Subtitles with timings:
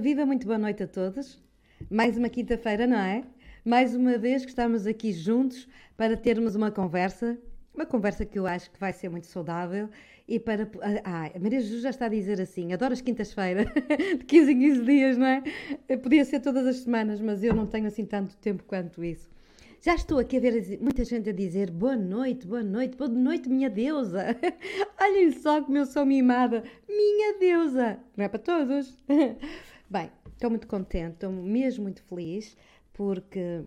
[0.00, 1.38] Viva, muito boa noite a todos.
[1.90, 3.22] Mais uma quinta-feira, não é?
[3.62, 7.38] Mais uma vez que estamos aqui juntos para termos uma conversa,
[7.74, 9.90] uma conversa que eu acho que vai ser muito saudável
[10.26, 10.66] e para.
[11.04, 13.66] Ah, a Maria Jesus já está a dizer assim: adoro as quintas-feiras,
[14.18, 15.42] de 15 em 15 dias, não é?
[16.02, 19.28] Podia ser todas as semanas, mas eu não tenho assim tanto tempo quanto isso.
[19.82, 23.50] Já estou aqui a ver muita gente a dizer boa noite, boa noite, boa noite,
[23.50, 24.34] minha deusa.
[24.98, 26.64] Olhem só como eu sou mimada.
[26.88, 27.98] Minha deusa.
[28.16, 28.96] Não é para todos.
[29.90, 32.56] Bem, estou muito contente, estou mesmo muito feliz,
[32.92, 33.64] porque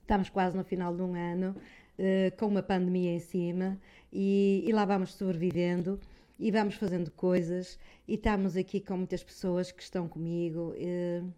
[0.00, 1.56] estamos quase no final de um ano,
[1.98, 3.76] uh, com uma pandemia em cima,
[4.12, 5.98] e, e lá vamos sobrevivendo
[6.38, 10.72] e vamos fazendo coisas e estamos aqui com muitas pessoas que estão comigo.
[10.76, 11.32] Uh,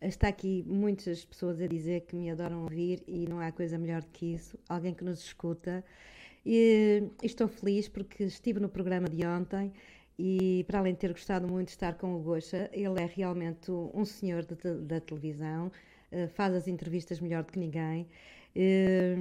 [0.00, 4.02] Está aqui muitas pessoas a dizer que me adoram ouvir e não há coisa melhor
[4.02, 4.58] do que isso.
[4.68, 5.84] Alguém que nos escuta.
[6.44, 9.72] E, estou feliz porque estive no programa de ontem
[10.24, 13.72] e, para além de ter gostado muito de estar com o Goxa, ele é realmente
[13.72, 15.72] um senhor de, de, da televisão,
[16.12, 18.06] eh, faz as entrevistas melhor do que ninguém.
[18.54, 19.16] E,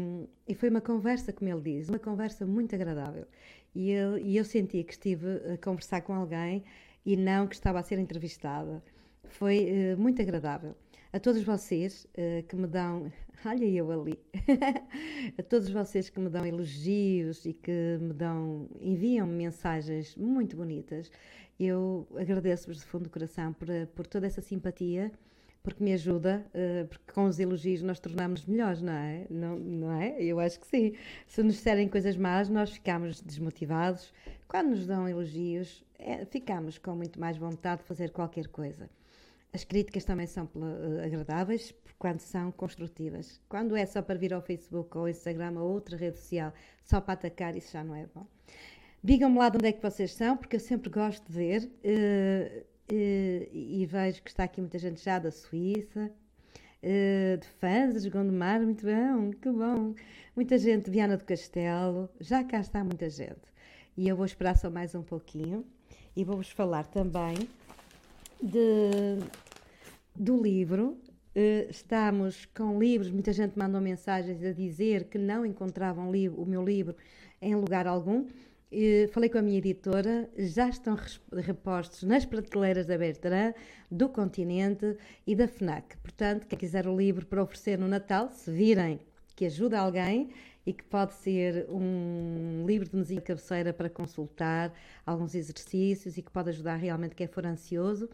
[0.47, 3.25] e foi uma conversa, como ele diz, uma conversa muito agradável.
[3.73, 6.63] E, ele, e eu senti que estive a conversar com alguém
[7.03, 8.83] e não que estava a ser entrevistada.
[9.27, 10.75] Foi uh, muito agradável.
[11.13, 13.11] A todos vocês uh, que me dão,
[13.45, 14.17] olha eu ali,
[15.37, 21.11] a todos vocês que me dão elogios e que me dão, enviam mensagens muito bonitas,
[21.59, 25.11] eu agradeço-vos de fundo do coração por, por toda essa simpatia,
[25.61, 29.27] porque me ajuda, uh, porque com os elogios nós tornamos melhores, não é?
[29.29, 30.23] Não, não é?
[30.23, 30.93] Eu acho que sim.
[31.27, 34.13] Se nos disserem coisas más, nós ficamos desmotivados.
[34.47, 38.89] Quando nos dão elogios, é, ficamos com muito mais vontade de fazer qualquer coisa.
[39.53, 43.41] As críticas também são uh, agradáveis quando são construtivas.
[43.49, 46.53] Quando é só para vir ao Facebook ou Instagram ou outra rede social,
[46.85, 48.25] só para atacar, isso já não é bom.
[49.03, 52.59] Digam-me lá de onde é que vocês são, porque eu sempre gosto de ver uh,
[52.59, 56.11] uh, e vejo que está aqui muita gente já da Suíça,
[56.81, 59.93] de fãs de Gondomar, muito bom, que bom.
[60.35, 63.51] Muita gente de Viana do Castelo, já cá está muita gente.
[63.95, 65.63] E eu vou esperar só mais um pouquinho
[66.15, 67.35] e vou-vos falar também
[68.41, 69.19] de,
[70.15, 70.97] do livro.
[71.35, 76.63] Uh, estamos com livros, muita gente mandou mensagens a dizer que não encontravam o meu
[76.63, 76.95] livro
[77.41, 78.27] em lugar algum.
[79.11, 80.97] Falei com a minha editora, já estão
[81.33, 83.53] repostos nas prateleiras da Bertrand,
[83.89, 84.95] do Continente
[85.27, 85.97] e da FNAC.
[85.97, 89.01] Portanto, quem quiser o livro para oferecer no Natal, se virem
[89.35, 90.29] que ajuda alguém
[90.65, 94.73] e que pode ser um livro de musica cabeceira para consultar
[95.05, 98.09] alguns exercícios e que pode ajudar realmente quem for ansioso,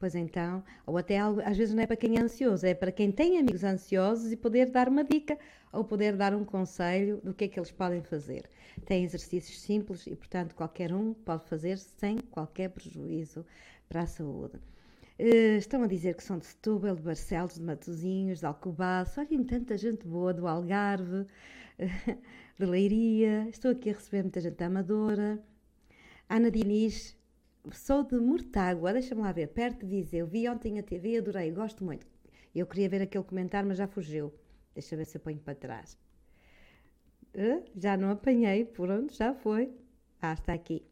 [0.00, 2.90] Pois então, ou até algo, às vezes não é para quem é ansioso, é para
[2.90, 5.38] quem tem amigos ansiosos e poder dar uma dica
[5.70, 8.48] ou poder dar um conselho do que é que eles podem fazer.
[8.86, 13.44] Tem exercícios simples e, portanto, qualquer um pode fazer sem qualquer prejuízo
[13.90, 14.56] para a saúde.
[15.18, 19.44] Uh, estão a dizer que são de Setúbal, de Barcelos, de Matosinhos, de Alcobaça, olhem
[19.44, 21.26] tanta gente boa, do Algarve,
[22.58, 25.38] de Leiria, estou aqui a receber muita gente Amadora.
[26.26, 27.19] Ana Diniz,
[27.68, 30.26] Sou de Mortágua, deixa-me lá ver, perto de Viseu.
[30.26, 32.06] Vi ontem a TV, adorei, gosto muito.
[32.54, 34.32] Eu queria ver aquele comentário, mas já fugiu.
[34.74, 35.96] Deixa ver se eu ponho para trás.
[37.34, 39.70] Uh, já não apanhei, por onde já foi.
[40.22, 40.82] Ah, está aqui.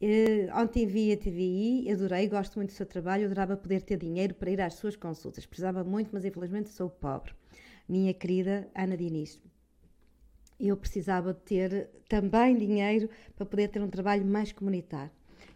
[0.00, 4.34] Uh, ontem vi a TVI, adorei, gosto muito do seu trabalho, adorava poder ter dinheiro
[4.34, 5.46] para ir às suas consultas.
[5.46, 7.32] Precisava muito, mas infelizmente sou pobre.
[7.88, 9.40] Minha querida Ana Diniz,
[10.60, 15.10] eu precisava de ter também dinheiro para poder ter um trabalho mais comunitário.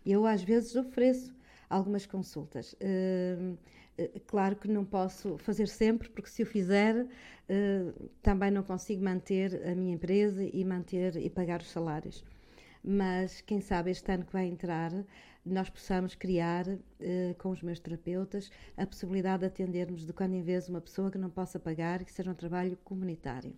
[0.04, 1.34] Eu, às vezes, ofereço
[1.68, 2.74] algumas consultas.
[2.74, 3.56] Uh,
[4.26, 9.66] claro que não posso fazer sempre, porque se o fizer, uh, também não consigo manter
[9.66, 12.24] a minha empresa e manter e pagar os salários.
[12.82, 14.92] Mas quem sabe este ano que vai entrar,
[15.44, 16.64] nós possamos criar
[17.38, 21.18] com os meus terapeutas a possibilidade de atendermos de quando em vez uma pessoa que
[21.18, 23.52] não possa pagar, que seja um trabalho comunitário.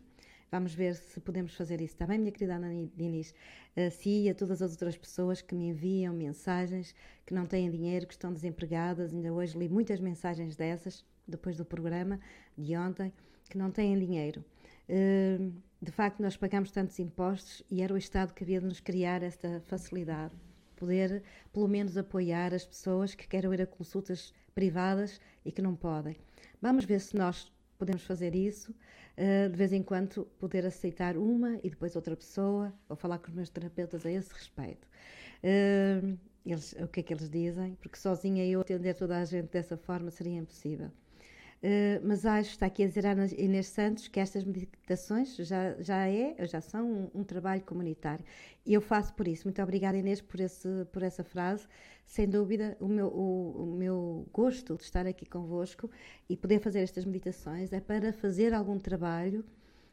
[0.50, 1.94] Vamos ver se podemos fazer isso.
[1.94, 3.32] Está bem, minha querida Ana Diniz?
[3.76, 6.92] A si e a todas as outras pessoas que me enviam mensagens,
[7.24, 9.12] que não têm dinheiro, que estão desempregadas.
[9.12, 12.18] Ainda hoje li muitas mensagens dessas, depois do programa
[12.58, 13.12] de ontem,
[13.48, 14.44] que não têm dinheiro.
[14.88, 18.80] Hum, de facto, nós pagamos tantos impostos e era o Estado que havia de nos
[18.80, 20.34] criar esta facilidade.
[20.74, 21.22] Poder,
[21.52, 26.16] pelo menos, apoiar as pessoas que querem ir a consultas privadas e que não podem.
[26.60, 28.74] Vamos ver se nós podemos fazer isso,
[29.50, 33.34] de vez em quando poder aceitar uma e depois outra pessoa, ou falar com os
[33.34, 34.88] meus terapeutas a esse respeito.
[35.44, 37.74] Uh, eles, o que é que eles dizem?
[37.76, 40.90] Porque sozinha eu atender toda a gente dessa forma seria impossível.
[41.62, 46.08] Uh, mas acho, está aqui a dizer a Inês Santos, que estas meditações já, já,
[46.08, 48.24] é, já são um, um, trabalho comunitário.
[48.64, 49.46] E eu faço por isso.
[49.46, 51.66] Muito obrigada, Inês, por, esse, por essa frase.
[52.06, 55.90] Sem dúvida, o meu, o, o meu gosto de estar aqui convosco
[56.30, 59.44] e poder fazer estas meditações é para fazer algum trabalho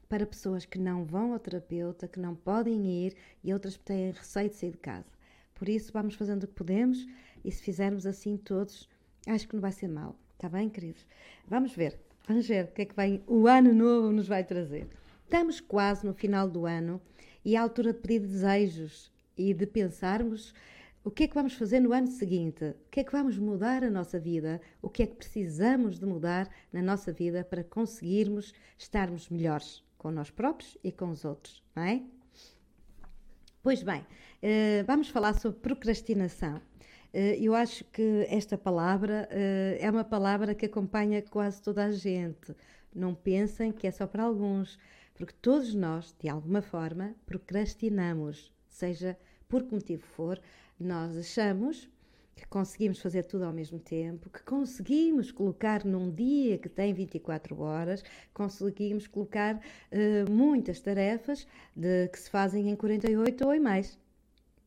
[0.08, 4.12] para pessoas que não vão ao terapeuta, que não podem ir e outras que têm
[4.12, 5.12] receio de sair de casa.
[5.54, 7.06] Por isso, vamos fazendo o que podemos
[7.44, 8.88] e se fizermos assim todos,
[9.28, 10.18] acho que não vai ser mal.
[10.38, 11.04] Está bem, queridos?
[11.48, 12.00] Vamos ver.
[12.28, 14.86] Vamos ver o que é que vem, o ano novo nos vai trazer.
[15.24, 17.02] Estamos quase no final do ano
[17.44, 20.54] e é a altura de pedir desejos e de pensarmos
[21.04, 23.84] o que é que vamos fazer no ano seguinte, o que é que vamos mudar
[23.84, 28.54] a nossa vida, o que é que precisamos de mudar na nossa vida para conseguirmos
[28.78, 32.04] estarmos melhores com nós próprios e com os outros, não é?
[33.64, 34.06] Pois bem,
[34.44, 36.62] eh, vamos falar sobre procrastinação.
[37.20, 41.92] Eh, eu acho que esta palavra eh, é uma palavra que acompanha quase toda a
[41.92, 42.56] gente.
[42.94, 44.78] Não pensem que é só para alguns,
[45.16, 49.18] porque todos nós, de alguma forma, procrastinamos, seja
[49.50, 50.40] por que motivo for,
[50.80, 51.90] nós achamos
[52.36, 57.60] que conseguimos fazer tudo ao mesmo tempo, que conseguimos colocar num dia que tem 24
[57.60, 63.98] horas, conseguimos colocar uh, muitas tarefas de, que se fazem em 48 ou em mais.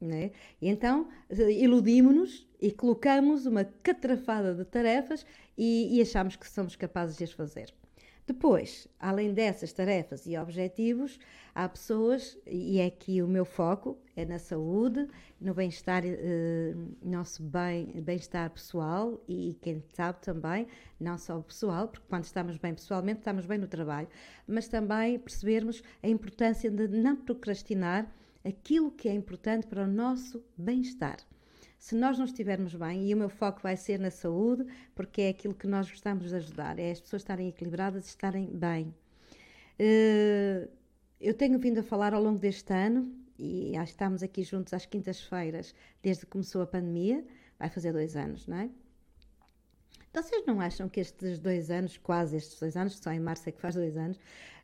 [0.00, 0.30] Né?
[0.62, 5.26] E então eh, iludimos-nos e colocamos uma catrafada de tarefas
[5.58, 7.74] e, e achamos que somos capazes de as fazer.
[8.26, 11.18] Depois, além dessas tarefas e objetivos,
[11.52, 15.08] há pessoas, e é aqui o meu foco, é na saúde,
[15.40, 16.72] no bem-estar, eh,
[17.02, 20.68] nosso bem, bem-estar pessoal e, quem sabe também,
[21.00, 24.06] não só pessoal, porque quando estamos bem pessoalmente, estamos bem no trabalho,
[24.46, 28.08] mas também percebermos a importância de não procrastinar
[28.44, 31.18] aquilo que é importante para o nosso bem-estar.
[31.78, 35.28] Se nós não estivermos bem, e o meu foco vai ser na saúde, porque é
[35.30, 38.94] aquilo que nós gostamos de ajudar, é as pessoas estarem equilibradas e estarem bem.
[39.78, 40.68] Eh,
[41.18, 45.74] eu tenho vindo a falar ao longo deste ano, e estamos aqui juntos às quintas-feiras,
[46.02, 47.24] desde que começou a pandemia,
[47.58, 48.70] vai fazer dois anos, não é?
[50.12, 53.52] Vocês não acham que estes dois anos, quase estes dois anos, só em março é
[53.52, 54.18] que faz dois anos,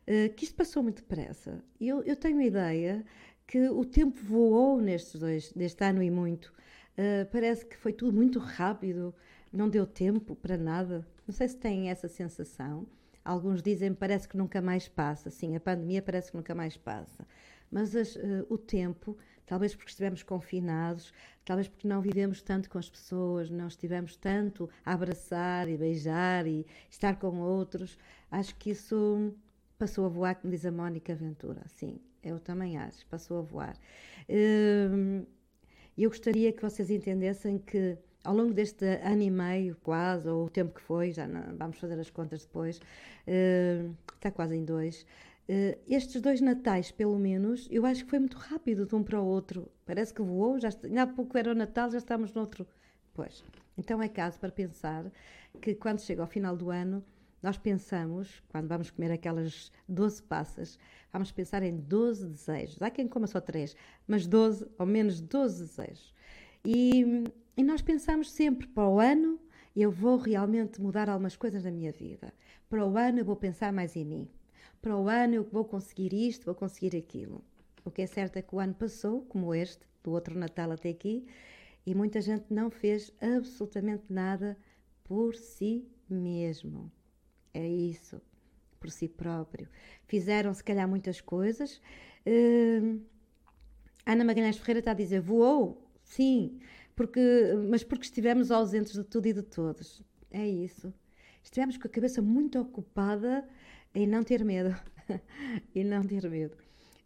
[0.05, 1.63] eh, que isto passou muito depressa?
[1.81, 3.05] Eu, eu tenho a ideia
[3.47, 6.53] que o tempo voou nestes dois, deste ano e muito.
[6.97, 9.15] Uh, parece que foi tudo muito rápido,
[9.51, 11.07] não deu tempo para nada.
[11.25, 12.85] Não sei se têm essa sensação.
[13.23, 15.29] Alguns dizem parece que nunca mais passa.
[15.29, 17.25] Sim, a pandemia parece que nunca mais passa.
[17.71, 21.13] Mas as, uh, o tempo, talvez porque estivemos confinados,
[21.45, 26.45] talvez porque não vivemos tanto com as pessoas, não estivemos tanto a abraçar e beijar
[26.47, 27.97] e estar com outros,
[28.31, 29.33] acho que isso
[29.77, 31.61] passou a voar, como diz a Mónica Ventura.
[31.67, 33.77] Sim, eu também acho, passou a voar.
[34.29, 35.25] Hum,
[35.97, 40.49] eu gostaria que vocês entendessem que ao longo deste ano e meio, quase, ou o
[40.49, 42.79] tempo que foi, já não, vamos fazer as contas depois,
[43.27, 45.05] hum, está quase em dois.
[45.49, 49.21] Uh, estes dois natais, pelo menos, eu acho que foi muito rápido de um para
[49.21, 49.71] o outro.
[49.85, 52.67] Parece que voou, já, ainda há pouco era o Natal, já estamos outro.
[53.13, 53.45] Pois.
[53.77, 55.05] Então é caso para pensar
[55.61, 57.01] que quando chega ao final do ano,
[57.41, 60.79] nós pensamos, quando vamos comer aquelas 12 passas,
[61.13, 62.81] vamos pensar em 12 desejos.
[62.81, 63.75] Há quem coma só 3,
[64.07, 66.13] mas 12, ou menos 12 desejos.
[66.65, 67.23] E,
[67.55, 69.39] e nós pensamos sempre para o ano
[69.75, 72.33] eu vou realmente mudar algumas coisas na minha vida.
[72.67, 74.27] Para o ano eu vou pensar mais em mim.
[74.81, 77.43] Para o ano eu vou conseguir isto, vou conseguir aquilo.
[77.85, 80.89] O que é certo é que o ano passou, como este, do outro Natal até
[80.89, 81.27] aqui,
[81.85, 84.57] e muita gente não fez absolutamente nada
[85.03, 86.91] por si mesmo
[87.57, 88.21] é isso,
[88.79, 89.67] por si próprio.
[90.05, 91.81] Fizeram, se calhar, muitas coisas.
[92.25, 93.01] Uh,
[94.05, 95.89] Ana Magalhães Ferreira está a dizer: voou?
[96.03, 96.59] Sim,
[96.95, 97.19] porque,
[97.69, 100.03] mas porque estivemos ausentes de tudo e de todos.
[100.29, 100.93] É isso.
[101.43, 103.47] Estivemos com a cabeça muito ocupada
[103.95, 104.75] em não ter medo.
[105.73, 106.55] e não ter medo.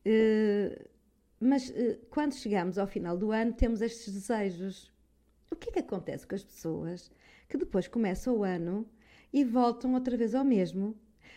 [0.06, 0.90] Uh,
[1.40, 4.92] mas uh, quando chegamos ao final do ano, temos estes desejos.
[5.50, 7.10] O que é que acontece com as pessoas
[7.48, 8.86] que depois começam o ano
[9.34, 10.96] e voltam outra vez ao mesmo.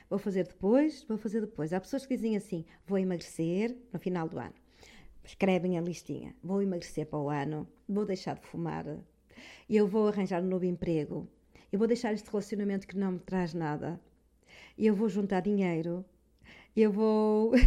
[0.09, 1.73] Vou fazer depois, vou fazer depois.
[1.73, 4.55] Há pessoas que dizem assim: vou emagrecer no final do ano.
[5.25, 8.85] Escrevem a listinha: vou emagrecer para o ano, vou deixar de fumar,
[9.69, 11.29] eu vou arranjar um novo emprego,
[11.73, 14.01] eu vou deixar este relacionamento que não me traz nada,
[14.79, 16.05] eu vou juntar dinheiro,
[16.77, 17.53] eu vou.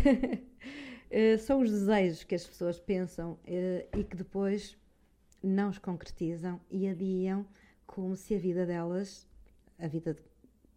[1.10, 4.78] Eh, são os desejos que as pessoas pensam eh, e que depois
[5.42, 7.46] não os concretizam e adiam
[7.86, 9.27] como se a vida delas
[9.80, 10.18] a vida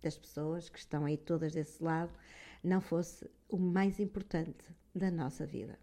[0.02, 2.12] das pessoas que estão aí todas desse lado
[2.62, 4.64] não fosse o mais importante
[4.94, 5.78] da nossa vida.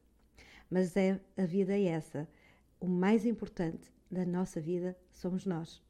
[0.70, 2.28] Mas é a vida é essa.
[2.80, 5.82] O mais importante da nossa vida somos nós.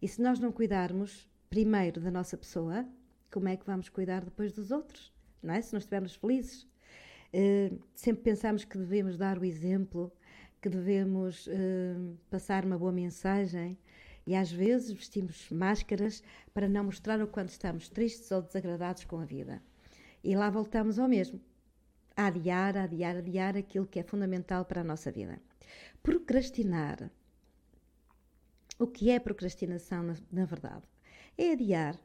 [0.00, 2.86] E se nós não cuidarmos primeiro da nossa pessoa,
[3.30, 5.60] como é que vamos cuidar depois dos outros, não é?
[5.60, 6.62] Se não estivermos felizes.
[7.32, 10.12] Uh, sempre pensamos que devemos dar o exemplo,
[10.60, 13.76] que devemos uh, passar uma boa mensagem
[14.26, 19.20] e às vezes vestimos máscaras para não mostrar o quanto estamos tristes ou desagradados com
[19.20, 19.62] a vida.
[20.24, 21.40] E lá voltamos ao mesmo.
[22.16, 25.38] A adiar, adiar, adiar aquilo que é fundamental para a nossa vida.
[26.02, 27.10] Procrastinar.
[28.78, 30.82] O que é procrastinação, na, na verdade?
[31.38, 31.96] É adiar.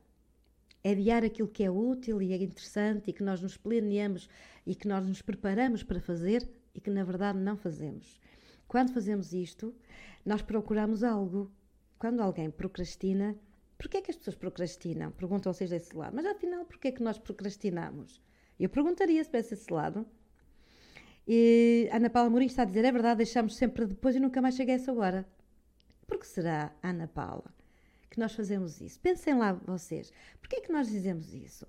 [0.84, 4.30] É adiar aquilo que é útil e é interessante e que nós nos planeamos
[4.66, 8.20] e que nós nos preparamos para fazer e que na verdade não fazemos.
[8.68, 9.74] Quando fazemos isto,
[10.26, 11.52] nós procuramos algo
[12.02, 13.38] quando alguém procrastina,
[13.78, 15.12] porquê é que as pessoas procrastinam?
[15.12, 16.16] Perguntam vocês desse lado.
[16.16, 18.20] Mas afinal, porquê é que nós procrastinamos?
[18.60, 20.04] Eu perguntaria se tivesse esse lado.
[21.28, 24.56] E Ana Paula Mourinho está a dizer, é verdade, deixamos sempre depois e nunca mais
[24.56, 25.30] chega a essa hora.
[26.08, 27.54] Por que será, Ana Paula,
[28.10, 29.00] que nós fazemos isso?
[29.00, 31.68] Pensem lá vocês, porquê é que nós dizemos isso?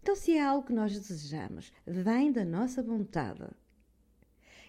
[0.00, 3.44] Então, se é algo que nós desejamos, vem da nossa vontade,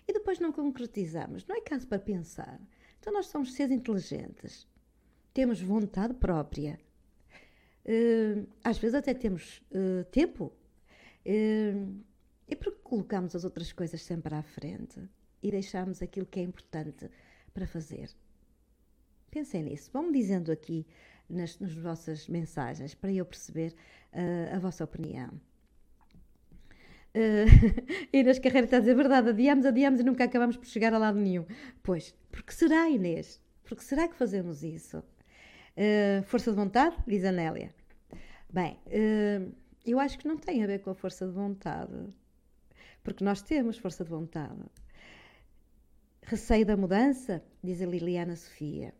[0.07, 2.59] e depois não concretizamos, não é caso para pensar.
[2.99, 4.67] Então, nós somos seres inteligentes
[5.39, 6.77] temos vontade própria.
[7.85, 10.51] Uh, às vezes até temos uh, tempo.
[11.25, 12.03] Uh,
[12.45, 14.99] e porque colocamos as outras coisas sempre à frente
[15.41, 17.09] e deixamos aquilo que é importante
[17.53, 18.09] para fazer?
[19.31, 19.89] Pensem nisso.
[19.93, 20.85] Vão-me dizendo aqui
[21.29, 23.73] nas, nas, vossas mensagens para eu perceber
[24.51, 25.29] a vossa opinião.
[27.15, 27.47] Uh,
[28.11, 31.17] Inês Carreira está a dizer verdade, adiamos, adiamos e nunca acabamos por chegar a lado
[31.17, 31.45] nenhum.
[31.81, 33.39] Pois, porque será, Inês?
[33.63, 35.01] Porque será que fazemos isso?
[35.79, 36.93] Uh, força de vontade?
[37.07, 37.73] Diz a Nélia.
[38.51, 39.55] Bem, uh,
[39.85, 41.93] eu acho que não tem a ver com a força de vontade.
[43.01, 44.59] Porque nós temos força de vontade.
[46.21, 47.41] Receio da mudança?
[47.63, 48.93] Diz a Liliana Sofia.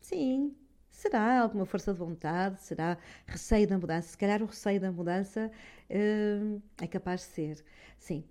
[0.00, 0.54] Sim,
[0.90, 4.08] será alguma força de vontade, será receio da mudança.
[4.08, 5.50] Se calhar o receio da mudança
[5.88, 7.64] uh, é capaz de ser.
[7.96, 8.22] Sim.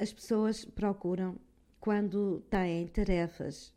[0.00, 1.38] As pessoas procuram,
[1.78, 3.73] quando têm tarefas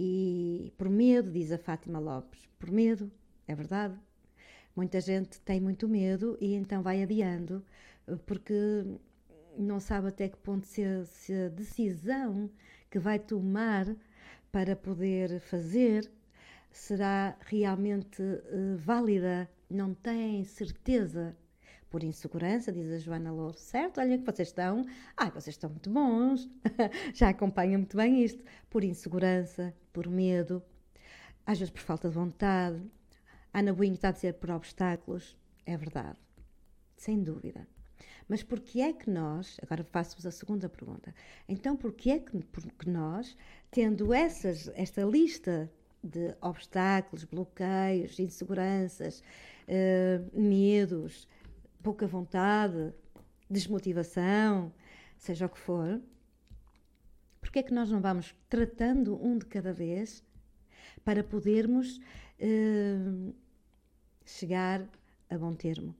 [0.00, 3.10] e por medo, diz a Fátima Lopes, por medo,
[3.48, 3.98] é verdade.
[4.76, 7.64] Muita gente tem muito medo e então vai adiando,
[8.24, 8.54] porque
[9.58, 12.48] não sabe até que ponto se a, se a decisão
[12.88, 13.92] que vai tomar
[14.52, 16.08] para poder fazer
[16.70, 21.36] será realmente uh, válida, não tem certeza
[21.90, 23.56] por insegurança, diz a Joana Louro.
[23.56, 24.84] Certo, olha que vocês estão.
[25.16, 26.48] Ai, vocês estão muito bons.
[27.14, 28.44] Já acompanham muito bem isto.
[28.68, 30.62] Por insegurança, por medo,
[31.46, 32.80] às vezes por falta de vontade.
[33.52, 35.36] Ana Buinho está a dizer por obstáculos.
[35.64, 36.18] É verdade.
[36.96, 37.66] Sem dúvida.
[38.28, 41.14] Mas porquê é que nós, agora faço-vos a segunda pergunta,
[41.48, 43.34] então porquê é que porque nós,
[43.70, 45.70] tendo essas, esta lista
[46.04, 49.22] de obstáculos, bloqueios, inseguranças,
[49.66, 51.26] uh, medos,
[51.82, 52.92] pouca vontade,
[53.48, 54.72] desmotivação,
[55.16, 56.00] seja o que for,
[57.40, 60.22] porque é que nós não vamos tratando um de cada vez
[61.04, 63.34] para podermos uh,
[64.24, 64.86] chegar
[65.30, 65.94] a bom termo?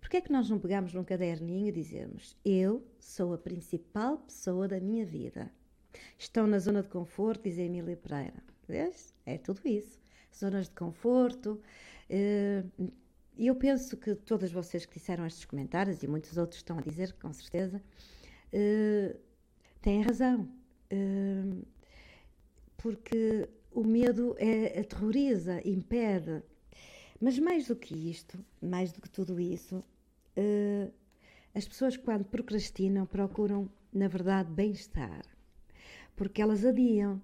[0.00, 4.68] Porque é que nós não pegamos num caderninho e dizemos: Eu sou a principal pessoa
[4.68, 5.50] da minha vida?
[6.16, 8.42] Estão na zona de conforto, diz a Emília Pereira.
[8.68, 9.14] Vês?
[9.24, 10.00] É tudo isso.
[10.34, 11.60] Zonas de conforto,
[12.10, 12.92] uh,
[13.36, 16.80] e eu penso que todas vocês que disseram estes comentários, e muitos outros estão a
[16.80, 17.82] dizer, com certeza,
[18.52, 19.18] uh,
[19.82, 20.48] têm razão.
[20.90, 21.66] Uh,
[22.76, 26.42] porque o medo é, aterroriza, impede.
[27.20, 29.84] Mas mais do que isto, mais do que tudo isso,
[30.36, 30.92] uh,
[31.54, 35.22] as pessoas quando procrastinam procuram, na verdade, bem-estar.
[36.14, 37.22] Porque elas adiam.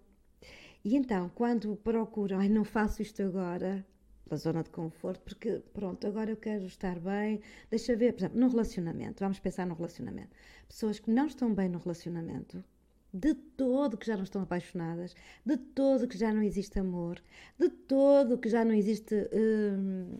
[0.84, 3.86] E então, quando procuram, ai, não faço isto agora,
[4.32, 7.40] pela zona de conforto, porque pronto, agora eu quero estar bem.
[7.70, 10.30] Deixa ver, por exemplo, no relacionamento, vamos pensar no relacionamento.
[10.66, 12.64] Pessoas que não estão bem no relacionamento,
[13.12, 17.20] de todo que já não estão apaixonadas, de todo que já não existe amor,
[17.58, 20.18] de todo que já não existe hum,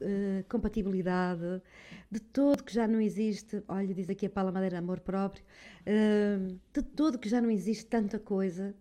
[0.00, 1.62] hum, compatibilidade,
[2.10, 5.44] de todo que já não existe, olha, diz aqui a Paula Madeira, amor próprio,
[5.86, 8.74] hum, de todo que já não existe tanta coisa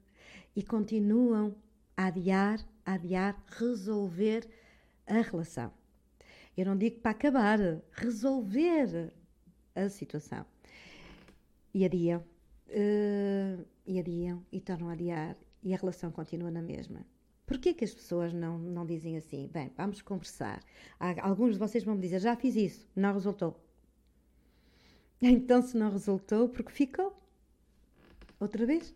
[0.56, 1.56] e continuam
[1.96, 4.48] a adiar, a adiar, resolver
[5.20, 5.72] a relação.
[6.56, 7.60] Eu não digo para acabar,
[7.92, 9.14] resolver
[9.76, 10.46] a situação.
[11.74, 12.22] E adiam,
[12.68, 17.06] uh, e adiam, e tornam a adiar, e a relação continua na mesma.
[17.46, 19.48] Porquê que as pessoas não, não dizem assim?
[19.48, 20.64] Bem, vamos conversar.
[21.00, 23.60] Há, alguns de vocês vão me dizer, já fiz isso, não resultou.
[25.24, 27.16] Então, se não resultou, porque ficou?
[28.40, 28.92] Outra vez?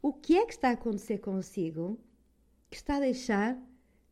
[0.00, 1.98] O que é que está a acontecer consigo
[2.70, 3.58] que está a deixar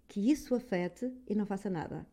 [0.09, 2.07] que isso afete e não faça nada.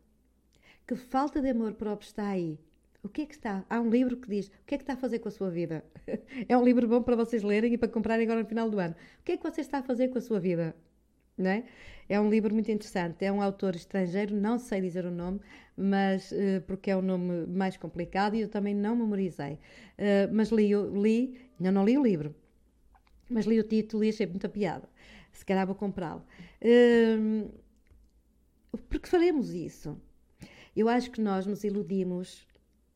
[0.86, 2.60] Que falta de amor próprio está aí.
[3.02, 3.64] O que é que está?
[3.70, 5.50] Há um livro que diz: O que é que está a fazer com a sua
[5.50, 5.84] vida?
[6.50, 8.96] é um livro bom para vocês lerem e para comprarem agora no final do ano.
[9.20, 10.76] O que é que você está a fazer com a sua vida?
[11.38, 11.66] Não é?
[12.08, 13.26] é um livro muito interessante.
[13.26, 15.40] É um autor estrangeiro, não sei dizer o nome,
[15.76, 19.54] mas uh, porque é um nome mais complicado e eu também não memorizei.
[19.54, 22.36] Uh, mas li, li, não, não li o livro,
[23.30, 24.88] mas li o título e achei muita piada.
[25.32, 26.24] Se calhar vou comprá-lo.
[28.78, 29.98] Porque faremos isso?
[30.76, 32.46] Eu acho que nós nos iludimos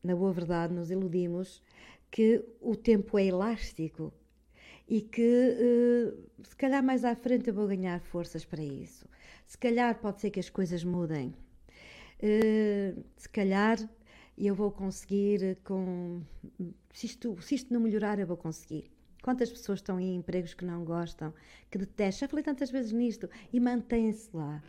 [0.02, 1.62] na boa verdade, nos iludimos
[2.10, 4.12] que o tempo é elástico
[4.88, 9.06] e que uh, se calhar mais à frente eu vou ganhar forças para isso.
[9.46, 11.34] Se calhar pode ser que as coisas mudem.
[12.22, 13.78] Uh, se calhar
[14.36, 16.22] eu vou conseguir com.
[16.92, 18.90] Se isto, se isto não melhorar, eu vou conseguir.
[19.22, 21.32] Quantas pessoas estão em empregos que não gostam,
[21.70, 22.26] que detestam?
[22.26, 24.62] Já falei tantas vezes nisto e mantêm-se lá.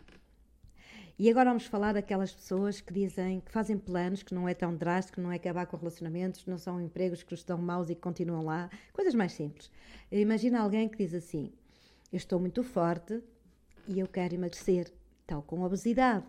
[1.18, 4.74] E agora vamos falar daquelas pessoas que dizem que fazem planos, que não é tão
[4.74, 8.44] drástico, não é acabar com relacionamentos, não são empregos que estão maus e que continuam
[8.44, 9.70] lá, coisas mais simples.
[10.10, 11.52] Imagina alguém que diz assim:
[12.10, 13.22] Eu estou muito forte
[13.86, 14.90] e eu quero emagrecer,
[15.26, 16.24] tal com obesidade.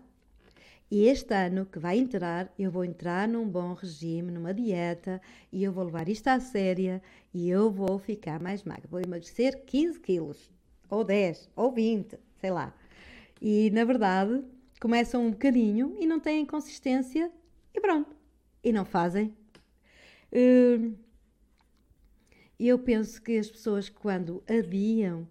[0.90, 5.20] E este ano que vai entrar, eu vou entrar num bom regime, numa dieta,
[5.50, 8.86] e eu vou levar isto à séria e eu vou ficar mais magra.
[8.88, 10.52] Vou emagrecer 15 quilos,
[10.90, 12.72] ou 10, ou 20, sei lá.
[13.40, 14.44] E na verdade,
[14.84, 17.32] começam um bocadinho e não têm consistência
[17.72, 18.14] e pronto.
[18.62, 19.34] E não fazem.
[20.30, 20.94] Hum,
[22.60, 25.26] eu penso que as pessoas, quando adiam,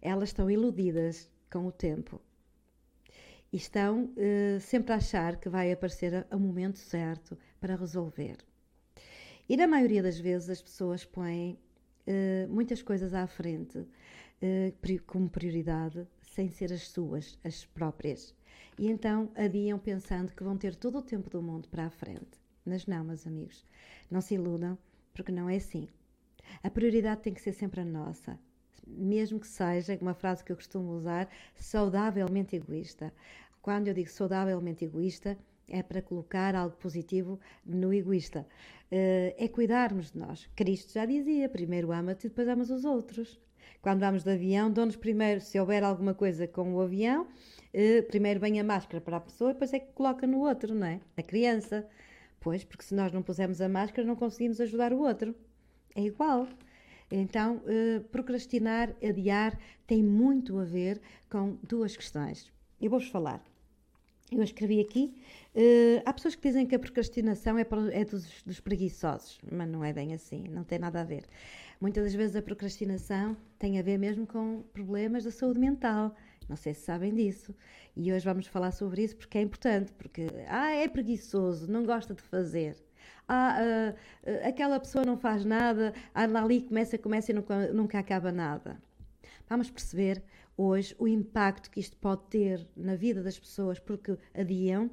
[0.00, 2.18] elas estão iludidas com o tempo
[3.52, 8.38] e estão uh, sempre a achar que vai aparecer o momento certo para resolver.
[9.46, 11.58] E na maioria das vezes as pessoas põem
[12.06, 18.37] uh, muitas coisas à frente uh, como prioridade sem ser as suas, as próprias.
[18.78, 22.38] E então adiam pensando que vão ter todo o tempo do mundo para a frente.
[22.64, 23.66] Mas não, meus amigos,
[24.10, 24.78] não se iludam,
[25.12, 25.88] porque não é assim.
[26.62, 28.38] A prioridade tem que ser sempre a nossa,
[28.86, 33.12] mesmo que seja, uma frase que eu costumo usar, saudavelmente egoísta.
[33.60, 35.36] Quando eu digo saudavelmente egoísta,
[35.68, 38.46] é para colocar algo positivo no egoísta.
[38.90, 40.48] Eh, é cuidarmos de nós.
[40.54, 43.38] Cristo já dizia: primeiro ama-te e depois amas os outros.
[43.80, 47.26] Quando vamos de avião, dão-nos primeiro, se houver alguma coisa com o avião,
[47.72, 50.74] eh, primeiro vem a máscara para a pessoa e depois é que coloca no outro,
[50.74, 51.00] não é?
[51.16, 51.86] A criança.
[52.40, 55.34] Pois, porque se nós não pusermos a máscara, não conseguimos ajudar o outro.
[55.94, 56.48] É igual.
[57.10, 62.52] Então, eh, procrastinar, adiar, tem muito a ver com duas questões.
[62.80, 63.42] Eu vou-vos falar.
[64.30, 65.14] Eu escrevi aqui.
[65.54, 69.66] Uh, há pessoas que dizem que a procrastinação é, para, é dos, dos, preguiçosos, mas
[69.66, 71.24] não é bem assim, não tem nada a ver.
[71.80, 76.14] Muitas das vezes a procrastinação tem a ver mesmo com problemas da saúde mental.
[76.48, 77.54] Não sei se sabem disso.
[77.94, 82.14] E hoje vamos falar sobre isso porque é importante, porque ah, é preguiçoso, não gosta
[82.14, 82.76] de fazer.
[83.28, 83.58] Ah,
[84.26, 88.82] uh, aquela pessoa não faz nada, anda ali, começa, começa e nunca, nunca acaba nada.
[89.48, 90.22] Vamos perceber
[90.56, 94.90] hoje o impacto que isto pode ter na vida das pessoas porque adiam,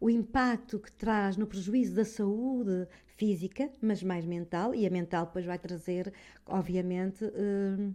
[0.00, 5.26] o impacto que traz no prejuízo da saúde física, mas mais mental, e a mental
[5.26, 6.12] depois vai trazer,
[6.46, 7.94] obviamente, uh,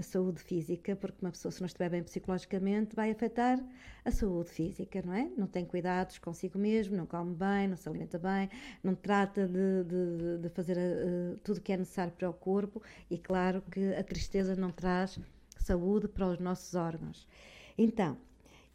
[0.00, 3.62] a saúde física, porque uma pessoa, se não estiver bem psicologicamente, vai afetar
[4.04, 5.30] a saúde física, não é?
[5.36, 8.48] Não tem cuidados consigo mesmo, não come bem, não se alimenta bem,
[8.82, 12.82] não trata de, de, de fazer uh, tudo o que é necessário para o corpo,
[13.10, 15.18] e claro que a tristeza não traz
[15.58, 17.28] saúde para os nossos órgãos.
[17.76, 18.16] Então,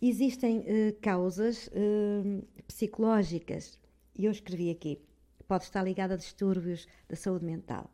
[0.01, 3.79] existem uh, causas uh, psicológicas,
[4.17, 4.99] e eu escrevi aqui,
[5.47, 7.91] pode estar ligada a distúrbios da saúde mental.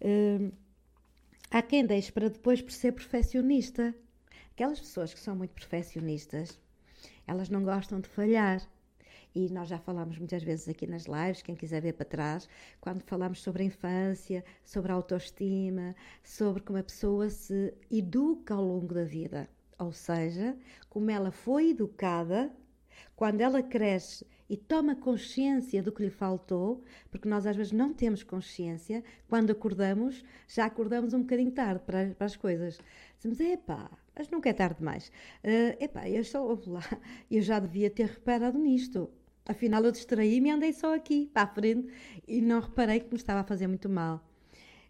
[0.00, 0.52] Uh,
[1.52, 3.92] Há quem deixe para depois por ser perfeccionista.
[4.52, 6.60] Aquelas pessoas que são muito perfeccionistas,
[7.26, 8.62] elas não gostam de falhar.
[9.34, 12.48] E nós já falamos muitas vezes aqui nas lives, quem quiser ver para trás,
[12.80, 18.64] quando falamos sobre a infância, sobre a autoestima, sobre como a pessoa se educa ao
[18.64, 19.48] longo da vida.
[19.80, 20.54] Ou seja,
[20.90, 22.52] como ela foi educada,
[23.16, 27.94] quando ela cresce e toma consciência do que lhe faltou, porque nós às vezes não
[27.94, 32.78] temos consciência, quando acordamos, já acordamos um bocadinho tarde para, para as coisas.
[33.16, 35.10] Dizemos, epá, mas nunca é tarde demais.
[35.42, 36.22] Uh, epá, eu,
[36.66, 36.82] lá,
[37.30, 39.10] eu já devia ter reparado nisto.
[39.46, 41.88] Afinal, eu distraí-me e andei só aqui, para a frente,
[42.28, 44.22] e não reparei que me estava a fazer muito mal.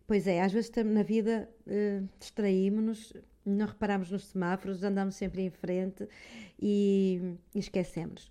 [0.04, 3.12] Pois é, às vezes na vida uh, distraímos-nos,
[3.44, 6.08] não reparamos nos semáforos, andamos sempre em frente
[6.58, 8.30] e, e esquecemos.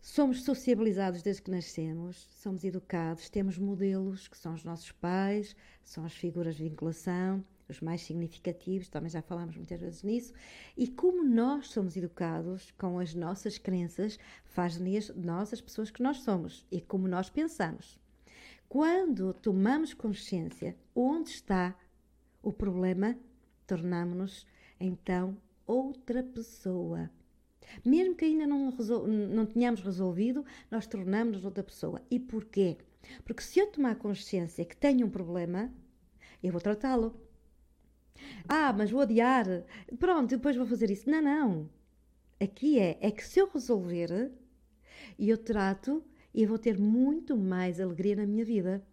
[0.00, 6.04] Somos sociabilizados desde que nascemos, somos educados, temos modelos que são os nossos pais, são
[6.04, 10.32] as figuras de vinculação, os mais significativos, também já falámos muitas vezes nisso,
[10.76, 16.02] e como nós somos educados com as nossas crenças, faz de nós as pessoas que
[16.02, 17.98] nós somos e como nós pensamos.
[18.68, 21.76] Quando tomamos consciência onde está
[22.42, 23.16] o problema,
[23.66, 24.46] tornamos-nos
[24.78, 27.10] então outra pessoa.
[27.84, 32.00] Mesmo que ainda não, não tenhamos resolvido, nós tornamos-nos outra pessoa.
[32.10, 32.76] E porquê?
[33.24, 35.72] Porque se eu tomar consciência que tenho um problema,
[36.42, 37.14] eu vou tratá-lo.
[38.48, 39.46] Ah, mas vou adiar.
[39.98, 41.08] Pronto, depois vou fazer isso.
[41.10, 41.70] Não, não.
[42.40, 44.30] Aqui é, é que se eu resolver,
[45.18, 48.84] eu trato e vou ter muito mais alegria na minha vida.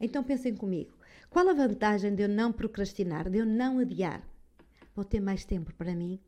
[0.00, 0.92] Então pensem comigo.
[1.32, 4.22] Qual a vantagem de eu não procrastinar, de eu não adiar?
[4.94, 6.20] Vou ter mais tempo para mim,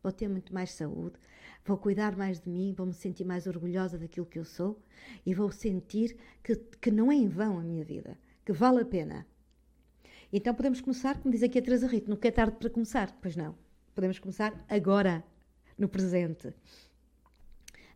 [0.00, 1.16] vou ter muito mais saúde,
[1.64, 4.80] vou cuidar mais de mim, vou me sentir mais orgulhosa daquilo que eu sou
[5.26, 8.84] e vou sentir que, que não é em vão a minha vida, que vale a
[8.84, 9.26] pena.
[10.32, 13.10] Então podemos começar, como diz aqui a Teresa Rito, nunca é tarde para começar.
[13.20, 13.56] Pois não.
[13.96, 15.24] Podemos começar agora,
[15.76, 16.54] no presente.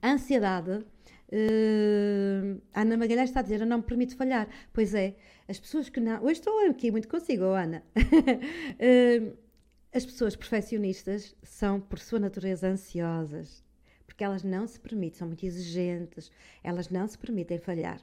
[0.02, 0.84] A ansiedade.
[1.32, 4.48] Uh, Ana Magalhães está a dizer: Eu não me permito falhar.
[4.72, 5.16] Pois é,
[5.48, 6.22] as pessoas que não.
[6.22, 7.82] Hoje estou aqui muito consigo, Ana.
[7.96, 9.36] uh,
[9.92, 13.64] as pessoas perfeccionistas são, por sua natureza, ansiosas,
[14.06, 16.30] porque elas não se permitem, são muito exigentes,
[16.62, 18.00] elas não se permitem falhar.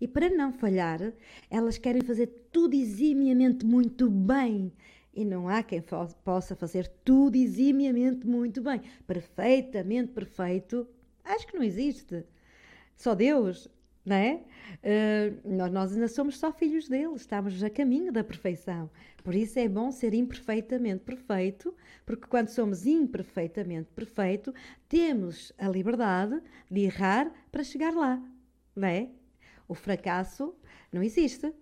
[0.00, 1.12] E para não falhar,
[1.50, 4.72] elas querem fazer tudo eximiamente muito bem.
[5.12, 5.82] E não há quem
[6.24, 8.80] possa fazer tudo eximiamente muito bem.
[9.06, 10.88] Perfeitamente perfeito,
[11.24, 12.24] acho que não existe.
[13.00, 13.68] Só Deus
[14.04, 14.42] não é?
[14.82, 18.90] Uh, nós, nós ainda somos só filhos dele, estamos a caminho da perfeição.
[19.22, 21.74] Por isso é bom ser imperfeitamente perfeito,
[22.06, 24.54] porque quando somos imperfeitamente perfeito,
[24.88, 28.22] temos a liberdade de errar para chegar lá,
[28.74, 29.10] não é?
[29.68, 30.54] O fracasso
[30.92, 31.52] não existe.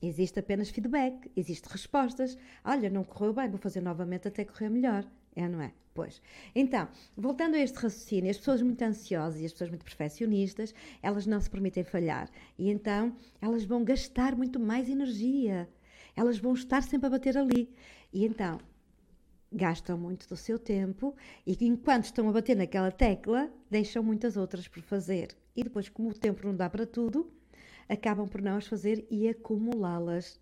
[0.00, 2.38] Existe apenas feedback, existe respostas.
[2.64, 5.04] Olha, não correu bem, vou fazer novamente até correr melhor.
[5.38, 5.72] É, não é?
[5.94, 6.20] Pois.
[6.52, 11.26] Então, voltando a este raciocínio, as pessoas muito ansiosas e as pessoas muito perfeccionistas, elas
[11.28, 12.28] não se permitem falhar.
[12.58, 15.68] E então, elas vão gastar muito mais energia.
[16.16, 17.72] Elas vão estar sempre a bater ali.
[18.12, 18.58] E então,
[19.52, 21.14] gastam muito do seu tempo
[21.46, 25.28] e enquanto estão a bater naquela tecla, deixam muitas outras por fazer.
[25.54, 27.32] E depois, como o tempo não dá para tudo,
[27.88, 30.40] acabam por não as fazer e acumulá-las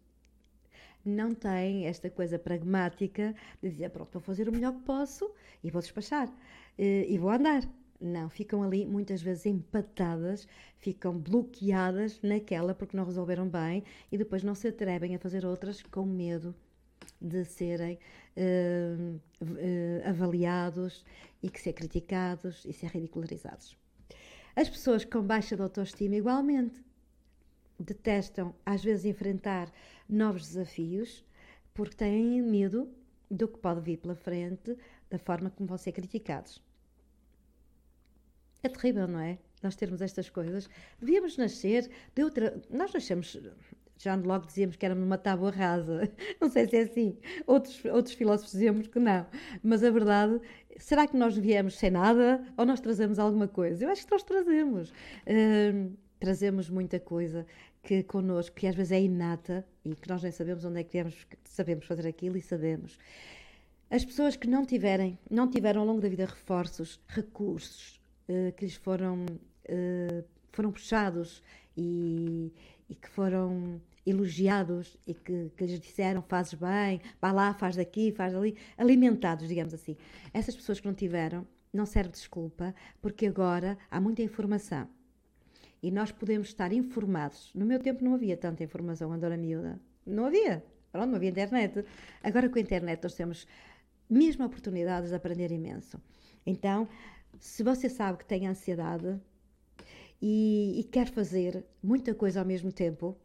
[1.08, 5.30] não têm esta coisa pragmática de dizer, pronto, vou fazer o melhor que posso
[5.62, 6.28] e vou despachar
[6.78, 7.62] eh, e vou andar.
[8.00, 10.46] Não, ficam ali muitas vezes empatadas,
[10.78, 15.82] ficam bloqueadas naquela porque não resolveram bem e depois não se atrevem a fazer outras
[15.82, 16.54] com medo
[17.20, 17.98] de serem
[18.36, 21.04] uh, uh, avaliados
[21.42, 23.76] e que ser criticados e ser ridicularizados.
[24.54, 26.82] As pessoas com baixa de autoestima, igualmente,
[27.78, 29.70] detestam às vezes enfrentar
[30.08, 31.24] novos desafios
[31.74, 32.88] porque têm medo
[33.30, 34.76] do que pode vir pela frente,
[35.10, 36.62] da forma como vão ser criticados.
[38.62, 39.38] É terrível, não é?
[39.62, 40.68] Nós termos estas coisas.
[40.98, 42.60] Devíamos nascer de outra.
[42.70, 43.38] Nós nascemos.
[43.98, 46.10] Já logo dizíamos que éramos uma tábua rasa.
[46.40, 47.18] Não sei se é assim.
[47.46, 49.26] Outros, outros filósofos dizíamos que não.
[49.62, 50.38] Mas a verdade,
[50.76, 53.84] será que nós viemos sem nada ou nós trazemos alguma coisa?
[53.84, 54.90] Eu acho que nós trazemos.
[54.90, 57.46] Uh, trazemos muita coisa
[57.86, 60.90] que connosco, que às vezes é inata e que nós nem sabemos onde é que
[60.90, 62.98] viemos, sabemos fazer aquilo e sabemos.
[63.88, 68.64] As pessoas que não tiverem, não tiveram ao longo da vida reforços, recursos uh, que
[68.64, 71.44] lhes foram, uh, foram puxados
[71.76, 72.52] e,
[72.90, 78.10] e, que foram elogiados e que, que lhes disseram fazes bem, vá lá, faz daqui,
[78.10, 79.96] faz ali, alimentados, digamos assim.
[80.34, 84.88] Essas pessoas que não tiveram, não serve de desculpa, porque agora há muita informação
[85.86, 87.52] e nós podemos estar informados.
[87.54, 89.80] No meu tempo não havia tanta informação quando era miúda.
[90.04, 90.64] Não havia.
[90.90, 91.84] Pronto, não havia internet.
[92.24, 93.46] Agora com a internet nós temos
[94.10, 96.02] mesmo oportunidades de aprender imenso.
[96.44, 96.88] Então,
[97.38, 99.16] se você sabe que tem ansiedade
[100.20, 103.16] e, e quer fazer muita coisa ao mesmo tempo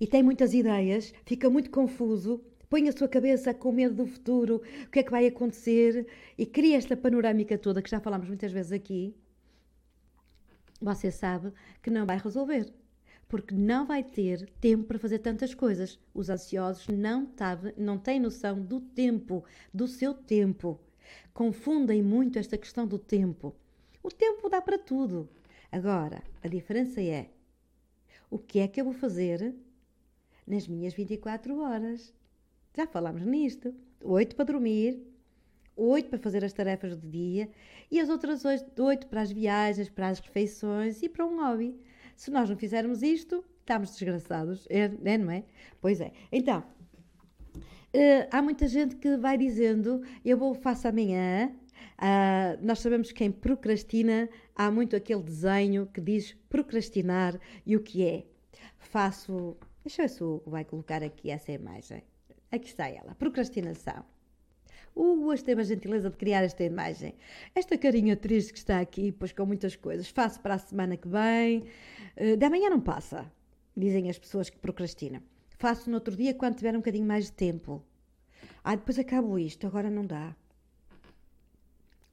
[0.00, 4.62] e tem muitas ideias, fica muito confuso, põe a sua cabeça com medo do futuro,
[4.86, 6.06] o que é que vai acontecer
[6.38, 9.14] e cria esta panorâmica toda que já falámos muitas vezes aqui
[10.82, 12.72] você sabe que não vai resolver.
[13.28, 15.98] Porque não vai ter tempo para fazer tantas coisas.
[16.12, 20.78] Os ansiosos não, tabe, não têm noção do tempo, do seu tempo.
[21.32, 23.54] Confundem muito esta questão do tempo.
[24.02, 25.28] O tempo dá para tudo.
[25.70, 27.30] Agora, a diferença é:
[28.28, 29.54] o que é que eu vou fazer
[30.46, 32.12] nas minhas 24 horas?
[32.76, 33.74] Já falámos nisto.
[34.02, 35.00] Oito para dormir,
[35.82, 37.48] oito para fazer as tarefas do dia
[37.90, 41.76] e as outras oito para as viagens, para as refeições e para um hobby.
[42.16, 45.44] Se nós não fizermos isto, estamos desgraçados, é, é não é?
[45.80, 46.12] Pois é.
[46.30, 46.64] Então,
[47.94, 51.52] Uh, há muita gente que vai dizendo: Eu vou, faço amanhã.
[51.98, 57.80] Uh, nós sabemos que quem procrastina, há muito aquele desenho que diz procrastinar e o
[57.80, 58.24] que é.
[58.78, 59.58] Faço.
[59.84, 62.02] Deixa eu ver se o vai colocar aqui essa imagem.
[62.50, 64.11] Aqui está ela: procrastinação.
[64.94, 67.14] O Hugo teve a gentileza de criar esta imagem.
[67.54, 70.08] Esta carinha triste que está aqui, pois com muitas coisas.
[70.08, 71.64] Faço para a semana que vem.
[72.16, 73.30] Uh, de amanhã não passa,
[73.76, 75.22] dizem as pessoas que procrastinam.
[75.58, 77.82] Faço no outro dia quando tiver um bocadinho mais de tempo.
[78.62, 80.36] Ah, depois acabo isto, agora não dá.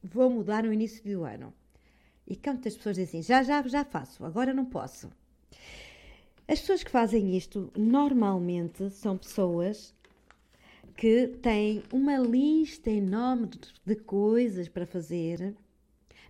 [0.01, 1.53] Vou mudar no início do ano.
[2.25, 5.11] E quantas pessoas dizem assim, já, já, já faço, agora não posso.
[6.47, 9.93] As pessoas que fazem isto normalmente são pessoas
[10.99, 13.49] que têm uma lista enorme
[13.85, 15.55] de coisas para fazer,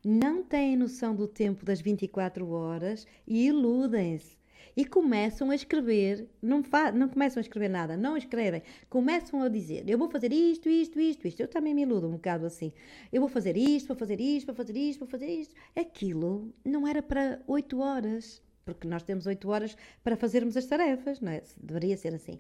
[0.05, 4.38] não têm noção do tempo das 24 horas e iludem-se.
[4.77, 6.62] E começam a escrever, não,
[6.93, 10.99] não começam a escrever nada, não escrevem, começam a dizer: Eu vou fazer isto, isto,
[10.99, 11.39] isto, isto.
[11.41, 12.71] Eu também me iludo um bocado assim.
[13.12, 15.55] Eu vou fazer isto, vou fazer isto, vou fazer isto, vou fazer isto.
[15.75, 21.19] Aquilo não era para 8 horas, porque nós temos 8 horas para fazermos as tarefas,
[21.19, 21.41] não é?
[21.58, 22.39] Deveria ser assim.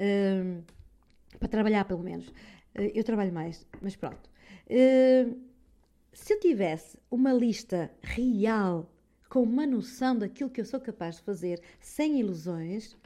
[0.00, 0.62] Hum,
[1.38, 2.32] para trabalhar, pelo menos.
[2.74, 4.30] Eh, eu trabalho mais, mas pronto.
[4.68, 5.28] Eh,
[6.12, 8.90] se eu tivesse uma lista real,
[9.28, 12.96] com uma noção daquilo que eu sou capaz de fazer, sem ilusões,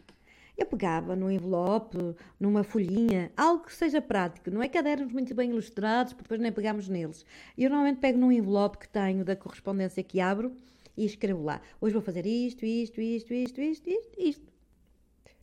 [0.56, 1.96] eu pegava num envelope,
[2.38, 6.52] numa folhinha, algo que seja prático, não é cadernos muito bem ilustrados, porque depois nem
[6.52, 7.24] pegamos neles.
[7.56, 10.54] Eu normalmente pego num envelope que tenho da correspondência que abro
[10.96, 11.62] e escrevo lá.
[11.80, 14.52] Hoje vou fazer isto, isto, isto, isto, isto, isto, isto.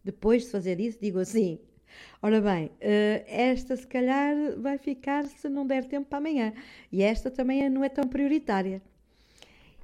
[0.04, 1.60] Depois de fazer isso, digo assim:
[2.22, 6.54] Ora bem, eh, esta se calhar vai ficar se não der tempo para amanhã.
[6.92, 8.82] E esta também não é tão prioritária.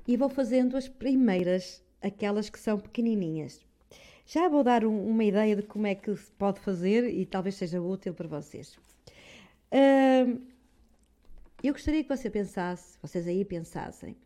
[0.07, 3.65] E vou fazendo as primeiras, aquelas que são pequenininhas.
[4.25, 7.55] Já vou dar um, uma ideia de como é que se pode fazer e talvez
[7.55, 8.77] seja útil para vocês.
[11.63, 14.17] Eu gostaria que você pensasse, vocês aí pensassem,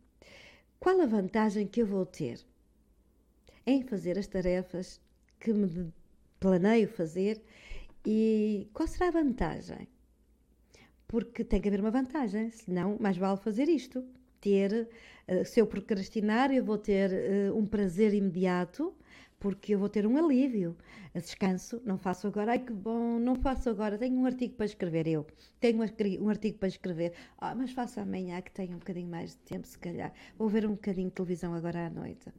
[0.80, 2.40] qual a vantagem que eu vou ter
[3.64, 5.00] em fazer as tarefas
[5.40, 5.94] que me
[6.40, 7.40] planeio fazer
[8.10, 9.86] e qual será a vantagem?
[11.10, 14.02] Porque tem que haver uma vantagem, senão mais vale fazer isto.
[14.40, 14.88] Ter,
[15.28, 18.96] uh, se eu procrastinar, eu vou ter uh, um prazer imediato,
[19.38, 20.78] porque eu vou ter um alívio.
[21.14, 25.06] Descanso, não faço agora, ai que bom, não faço agora, tenho um artigo para escrever
[25.06, 25.28] eu,
[25.60, 25.78] tenho
[26.22, 29.68] um artigo para escrever, ah, mas faço amanhã que tenho um bocadinho mais de tempo,
[29.68, 30.14] se calhar.
[30.38, 32.32] Vou ver um bocadinho de televisão agora à noite.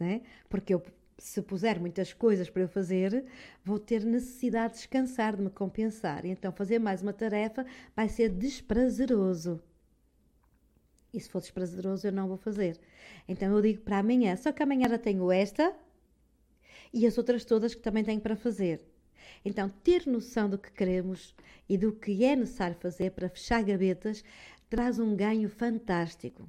[0.00, 0.22] Né?
[0.48, 0.82] Porque eu
[1.18, 3.24] se puser muitas coisas para eu fazer,
[3.64, 6.24] vou ter necessidade de descansar, de me compensar.
[6.24, 9.60] Então fazer mais uma tarefa vai ser desprazeroso.
[11.12, 12.78] E se for desprazeroso, eu não vou fazer.
[13.26, 15.74] Então eu digo para amanhã, só que amanhã já tenho esta
[16.92, 18.80] e as outras todas que também tenho para fazer.
[19.44, 21.34] Então, ter noção do que queremos
[21.68, 24.24] e do que é necessário fazer para fechar gavetas
[24.68, 26.48] traz um ganho fantástico.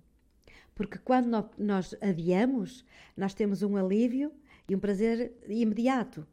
[0.75, 4.31] Porque quando nós adiamos, nós temos um alívio
[4.69, 6.25] e um prazer imediato,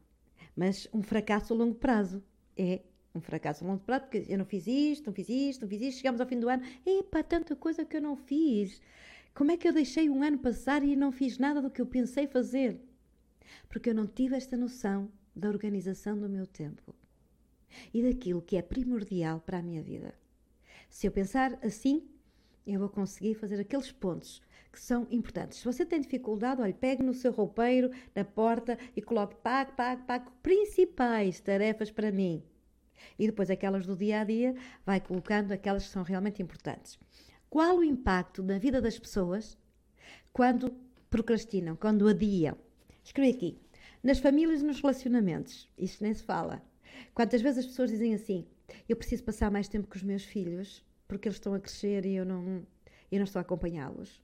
[0.54, 2.22] mas um fracasso a longo prazo.
[2.56, 2.82] É
[3.14, 5.80] um fracasso a longo prazo, porque eu não fiz isto, não fiz isto, não fiz
[5.80, 8.80] isto, chegamos ao fim do ano, epá, tanta coisa que eu não fiz.
[9.34, 11.86] Como é que eu deixei um ano passar e não fiz nada do que eu
[11.86, 12.78] pensei fazer?
[13.68, 16.94] Porque eu não tive esta noção da organização do meu tempo
[17.92, 20.14] e daquilo que é primordial para a minha vida.
[20.88, 22.08] Se eu pensar assim,
[22.66, 25.58] eu vou conseguir fazer aqueles pontos que são importantes.
[25.58, 30.04] Se você tem dificuldade, olhe, pegue no seu roupeiro, na porta e coloque pago, pago,
[30.04, 32.42] pago, principais tarefas para mim.
[33.18, 36.98] E depois aquelas do dia a dia, vai colocando aquelas que são realmente importantes.
[37.48, 39.56] Qual o impacto na vida das pessoas
[40.32, 40.74] quando
[41.08, 42.56] procrastinam, quando adiam?
[43.02, 43.58] Escrevi aqui.
[44.02, 45.70] Nas famílias e nos relacionamentos.
[45.78, 46.62] Isto nem se fala.
[47.14, 48.46] Quantas vezes as pessoas dizem assim:
[48.88, 52.16] eu preciso passar mais tempo com os meus filhos porque eles estão a crescer e
[52.16, 52.62] eu não,
[53.10, 54.22] eu não estou a acompanhá-los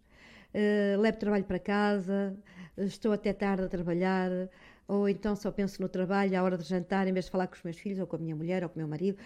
[0.54, 2.36] uh, levo trabalho para casa,
[2.76, 4.30] estou até tarde a trabalhar,
[4.86, 7.54] ou então só penso no trabalho à hora de jantar, em vez de falar com
[7.54, 9.18] os meus filhos, ou com a minha mulher, ou com o meu marido,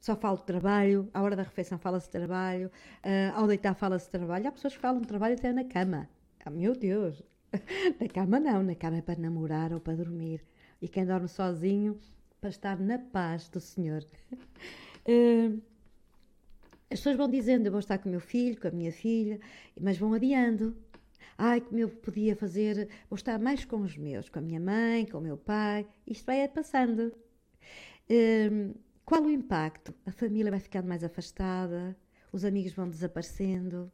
[0.00, 2.68] só falo de trabalho, à hora da refeição fala-se de trabalho,
[3.04, 4.48] uh, ao deitar fala-se de trabalho.
[4.48, 6.08] Há pessoas que falam de trabalho até na cama.
[6.44, 7.22] Ah, meu Deus!
[8.00, 10.44] na cama não, na cama é para namorar ou para dormir.
[10.80, 11.98] E quem dorme sozinho,
[12.40, 14.04] para estar na paz do Senhor.
[14.32, 15.60] uh,
[16.90, 19.38] As pessoas vão dizendo, eu vou estar com o meu filho, com a minha filha,
[19.80, 20.76] mas vão adiando.
[21.36, 25.06] Ai, como eu podia fazer, vou estar mais com os meus, com a minha mãe,
[25.06, 25.86] com o meu pai.
[26.06, 27.12] Isto vai passando.
[28.10, 28.74] Um,
[29.04, 29.94] qual o impacto?
[30.06, 31.96] A família vai ficando mais afastada,
[32.32, 33.90] os amigos vão desaparecendo,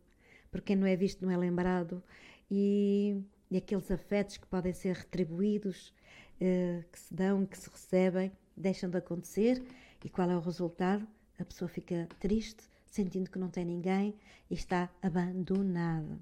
[0.51, 2.03] porque quem não é visto não é lembrado,
[2.51, 5.93] e, e aqueles afetos que podem ser retribuídos,
[6.41, 9.63] uh, que se dão, que se recebem, deixam de acontecer
[10.05, 11.07] e qual é o resultado?
[11.39, 12.63] A pessoa fica triste,
[12.95, 14.15] sentindo que não tem ninguém
[14.49, 16.17] e está abandonada.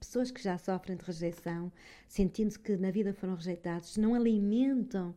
[0.00, 1.70] Pessoas que já sofrem de rejeição,
[2.08, 5.14] sentindo que na vida foram rejeitados, não alimentam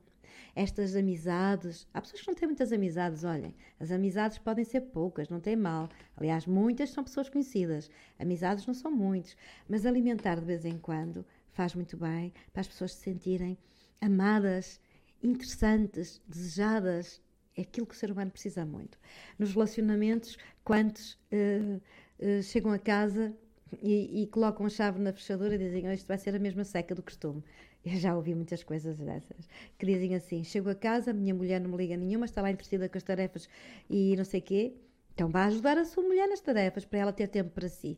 [0.54, 1.88] estas amizades.
[1.94, 3.56] Há pessoas que não têm muitas amizades, olhem.
[3.80, 5.88] As amizades podem ser poucas, não tem mal.
[6.18, 7.90] Aliás, muitas são pessoas conhecidas.
[8.20, 9.38] Amizades não são muitos.
[9.70, 13.58] Mas alimentar de vez em quando faz muito bem para as pessoas se sentirem
[14.02, 14.82] amadas,
[15.24, 17.22] interessantes, desejadas.
[17.58, 19.00] É aquilo que o ser humano precisa muito.
[19.38, 21.82] Nos relacionamentos, quantos uh,
[22.20, 23.36] uh, chegam a casa
[23.82, 26.64] e, e, colocam a chave na fechadura e dizem: oh, Isto vai ser a mesma
[26.64, 27.44] seca do costume.
[27.84, 31.72] Eu já ouvi muitas coisas dessas que dizem assim: chego a casa, minha mulher não
[31.72, 33.50] me liga nenhuma, está lá entretida com as tarefas
[33.90, 34.76] e não sei quê.
[35.14, 37.98] Então vá ajudar a sua mulher nas tarefas para ela ter tempo para si.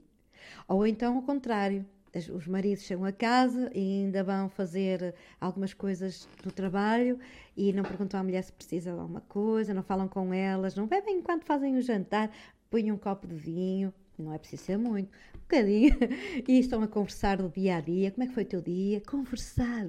[0.68, 1.86] Ou então ao contrário,
[2.34, 7.20] os maridos chegam a casa e ainda vão fazer algumas coisas do trabalho
[7.56, 10.88] e não perguntam à mulher se precisa de alguma coisa, não falam com elas, não
[10.88, 12.32] bebem enquanto fazem o jantar,
[12.70, 15.96] põem um copo de vinho, não é preciso ser muito, um bocadinho,
[16.48, 19.02] e estão a conversar do dia a dia, como é que foi o teu dia?
[19.02, 19.88] Conversar.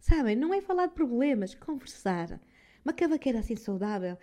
[0.00, 2.40] Sabem, não é falar de problemas, conversar.
[2.84, 4.18] Uma cavaqueira assim saudável,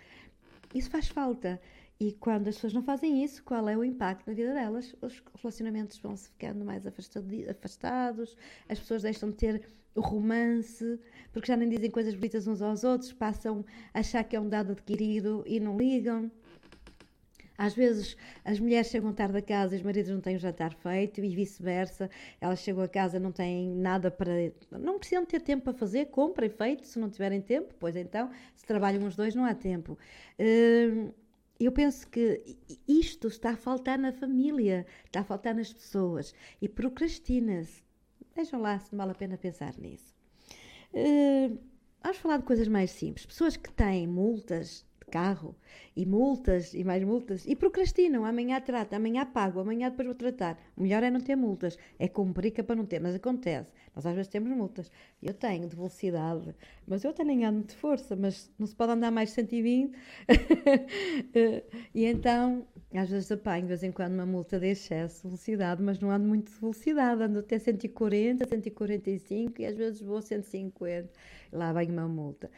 [0.74, 1.60] isso faz falta.
[2.00, 4.96] E quando as pessoas não fazem isso, qual é o impacto na vida delas?
[5.02, 8.34] Os relacionamentos vão se ficando mais afastados,
[8.66, 10.98] as pessoas deixam de ter o romance,
[11.30, 14.48] porque já nem dizem coisas bonitas uns aos outros, passam a achar que é um
[14.48, 16.30] dado adquirido e não ligam.
[17.58, 20.72] Às vezes as mulheres chegam tarde a casa e os maridos não têm o jantar
[20.72, 22.08] feito e vice-versa.
[22.40, 24.32] Elas chegam a casa não têm nada para.
[24.70, 28.64] não precisam ter tempo para fazer, comprem feito se não tiverem tempo, pois então, se
[28.64, 29.98] trabalham os dois, não há tempo.
[30.38, 31.10] Hum,
[31.64, 32.56] eu penso que
[32.88, 37.82] isto está a faltar na família, está a faltar nas pessoas e procrastina-se.
[38.34, 40.14] Vejam lá se não vale a pena pensar nisso.
[40.92, 41.58] Uh,
[42.02, 43.26] vamos falar de coisas mais simples.
[43.26, 45.54] Pessoas que têm multas carro
[45.96, 48.24] e multas e mais multas e procrastinam.
[48.24, 50.58] Amanhã trata, amanhã pago, amanhã depois vou tratar.
[50.76, 53.70] O melhor é não ter multas, é que é para não ter, mas acontece.
[53.94, 54.90] Nós às vezes temos multas.
[55.22, 56.54] Eu tenho de velocidade,
[56.86, 59.92] mas eu tenho ando de força, mas não se pode andar mais de 120.
[61.94, 65.82] e então, às vezes apanho de vez em quando uma multa de excesso de velocidade,
[65.82, 70.22] mas não ando muito de velocidade, ando até 140, 145 e às vezes vou a
[70.22, 71.10] 150.
[71.52, 72.50] Lá vem uma multa.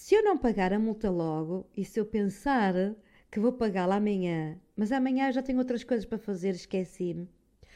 [0.00, 2.72] Se eu não pagar a multa logo e se eu pensar
[3.28, 7.28] que vou pagá-la amanhã, mas amanhã eu já tenho outras coisas para fazer, esqueci-me,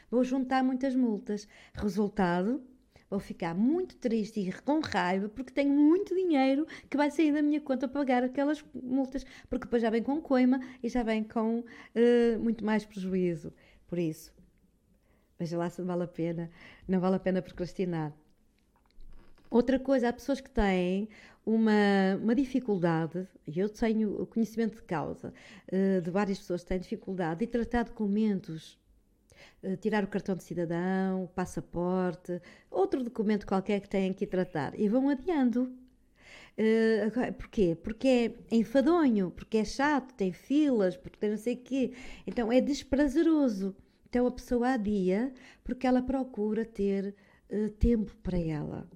[0.08, 1.48] vou juntar muitas multas.
[1.74, 2.62] Resultado,
[3.10, 7.42] vou ficar muito triste e com raiva porque tenho muito dinheiro que vai sair da
[7.42, 11.24] minha conta para pagar aquelas multas, porque depois já vem com coima e já vem
[11.24, 13.52] com uh, muito mais prejuízo.
[13.88, 14.32] Por isso,
[15.40, 16.48] veja lá se vale a pena,
[16.86, 18.14] não vale a pena procrastinar.
[19.52, 21.10] Outra coisa, há pessoas que têm
[21.44, 25.32] uma, uma dificuldade, e eu tenho conhecimento de causa
[25.72, 28.78] uh, de várias pessoas que têm dificuldade de tratar documentos,
[29.62, 32.40] uh, tirar o cartão de cidadão, o passaporte,
[32.70, 35.72] outro documento qualquer que têm que tratar, e vão adiando.
[36.58, 37.76] Uh, porquê?
[37.82, 41.92] Porque é enfadonho, porque é chato, tem filas, porque tem não sei o quê.
[42.26, 43.74] Então é desprazeroso.
[44.08, 45.32] Então a pessoa adia
[45.64, 47.14] porque ela procura ter
[47.50, 48.86] uh, tempo para ela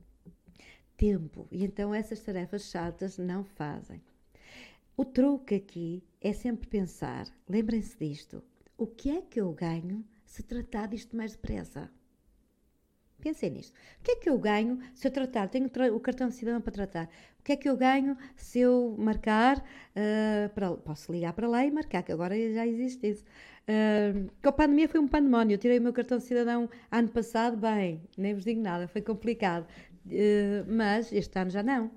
[0.97, 4.03] tempo e então essas tarefas chatas não fazem.
[4.97, 8.43] O truque aqui é sempre pensar, lembrem-se disto,
[8.79, 11.91] o que é que eu ganho se tratar disto mais depressa?
[13.21, 13.75] Pensem nisto.
[14.01, 15.49] O que é que eu ganho se eu tratar?
[15.49, 17.09] Tenho o cartão de cidadão para tratar.
[17.41, 19.59] O que é que eu ganho se eu marcar?
[19.59, 23.25] Uh, para, posso ligar para lá e marcar, que agora já existe isso.
[23.69, 25.55] Uh, a pandemia foi um pandemónio.
[25.55, 29.01] Eu tirei o meu cartão de cidadão ano passado, bem, nem vos digo nada, foi
[29.01, 29.67] complicado.
[30.07, 31.91] Uh, mas este ano já não.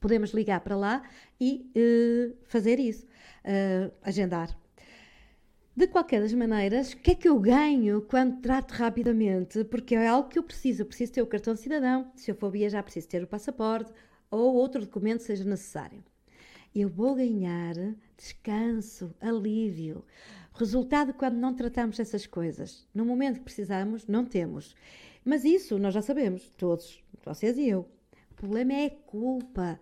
[0.00, 1.02] Podemos ligar para lá
[1.40, 3.06] e uh, fazer isso,
[3.44, 4.56] uh, agendar.
[5.76, 9.64] De qualquer das maneiras, o que é que eu ganho quando trato rapidamente?
[9.64, 10.82] Porque é algo que eu preciso.
[10.82, 12.10] Eu preciso ter o cartão de cidadão.
[12.16, 13.92] Se eu for viajar, preciso ter o passaporte
[14.30, 16.02] ou outro documento seja necessário.
[16.74, 17.74] Eu vou ganhar
[18.16, 20.04] descanso, alívio.
[20.52, 22.86] Resultado quando não tratamos essas coisas.
[22.94, 24.76] No momento que precisamos, não temos.
[25.30, 27.88] Mas isso nós já sabemos, todos, vocês e eu.
[28.32, 29.78] O problema é a culpa,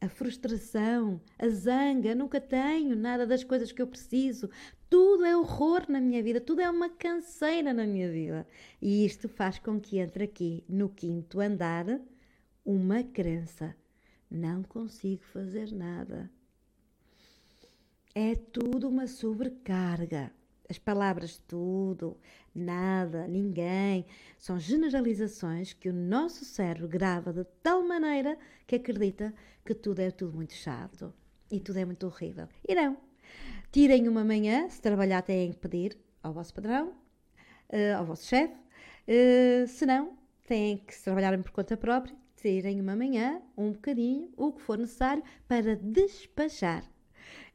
[0.00, 2.14] a frustração, a zanga.
[2.14, 4.48] Nunca tenho nada das coisas que eu preciso.
[4.88, 8.46] Tudo é horror na minha vida, tudo é uma canseira na minha vida.
[8.80, 12.00] E isto faz com que entre aqui, no quinto andar,
[12.64, 13.76] uma crença.
[14.30, 16.30] Não consigo fazer nada.
[18.14, 20.32] É tudo uma sobrecarga.
[20.70, 22.16] As palavras tudo,
[22.54, 24.06] nada, ninguém,
[24.38, 30.12] são generalizações que o nosso cérebro grava de tal maneira que acredita que tudo é
[30.12, 31.12] tudo muito chato
[31.50, 32.48] e tudo é muito horrível.
[32.68, 32.96] E não.
[33.72, 36.90] Tirem uma manhã, se trabalhar têm que pedir ao vosso padrão,
[37.70, 40.16] uh, ao vosso chefe, uh, se não,
[40.46, 44.78] têm que se trabalharem por conta própria, tirem uma manhã, um bocadinho, o que for
[44.78, 46.84] necessário para despachar.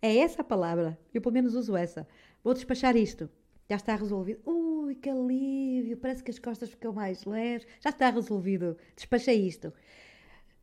[0.01, 2.05] É essa a palavra, eu pelo menos uso essa.
[2.45, 3.27] Vou despachar isto.
[3.67, 4.39] Já está resolvido.
[4.45, 5.97] Ui, que alívio!
[5.97, 7.67] Parece que as costas ficam mais leves.
[7.79, 8.77] Já está resolvido.
[8.95, 9.73] Despachei isto.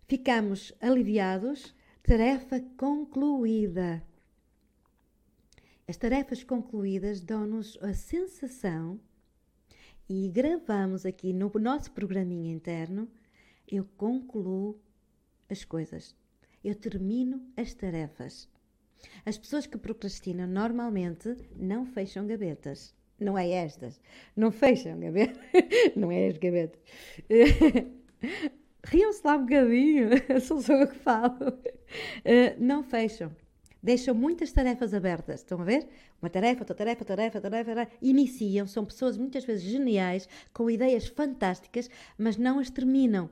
[0.07, 1.74] Ficamos aliviados.
[2.05, 4.01] Tarefa concluída.
[5.89, 9.01] As tarefas concluídas dão-nos a sensação,
[10.09, 13.11] e gravamos aqui no nosso programinha interno,
[13.66, 14.80] eu concluo
[15.51, 16.14] as coisas.
[16.62, 18.52] Eu termino as tarefas.
[19.25, 22.95] As pessoas que procrastinam normalmente não fecham gavetas.
[23.19, 24.01] Não é estas.
[24.37, 25.39] Não fecham gavetas.
[25.97, 26.81] Não é as gavetas.
[28.85, 30.09] Riam-se lá um bocadinho.
[30.43, 31.59] Sou só eu que falo.
[32.25, 33.31] Eh, não fecham.
[33.81, 35.41] Deixam muitas tarefas abertas.
[35.41, 35.89] Estão a ver?
[36.21, 37.93] Uma tarefa, outra tarefa, tarefa, tarefa, tarefa.
[38.01, 38.67] Iniciam.
[38.67, 41.89] São pessoas muitas vezes geniais, com ideias fantásticas,
[42.19, 43.31] mas não as terminam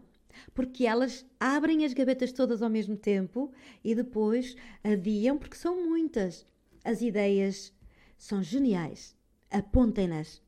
[0.54, 3.52] porque elas abrem as gavetas todas ao mesmo tempo
[3.84, 6.46] e depois adiam, porque são muitas.
[6.84, 7.72] As ideias
[8.16, 9.16] são geniais.
[9.50, 10.42] Apontem-nas.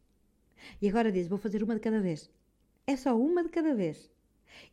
[0.81, 2.31] E agora diz: vou fazer uma de cada vez.
[2.87, 4.11] É só uma de cada vez.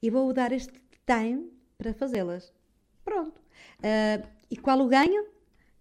[0.01, 0.73] E vou dar este
[1.05, 2.53] time para fazê-las.
[3.03, 3.39] Pronto.
[3.79, 5.27] Uh, e qual o ganho?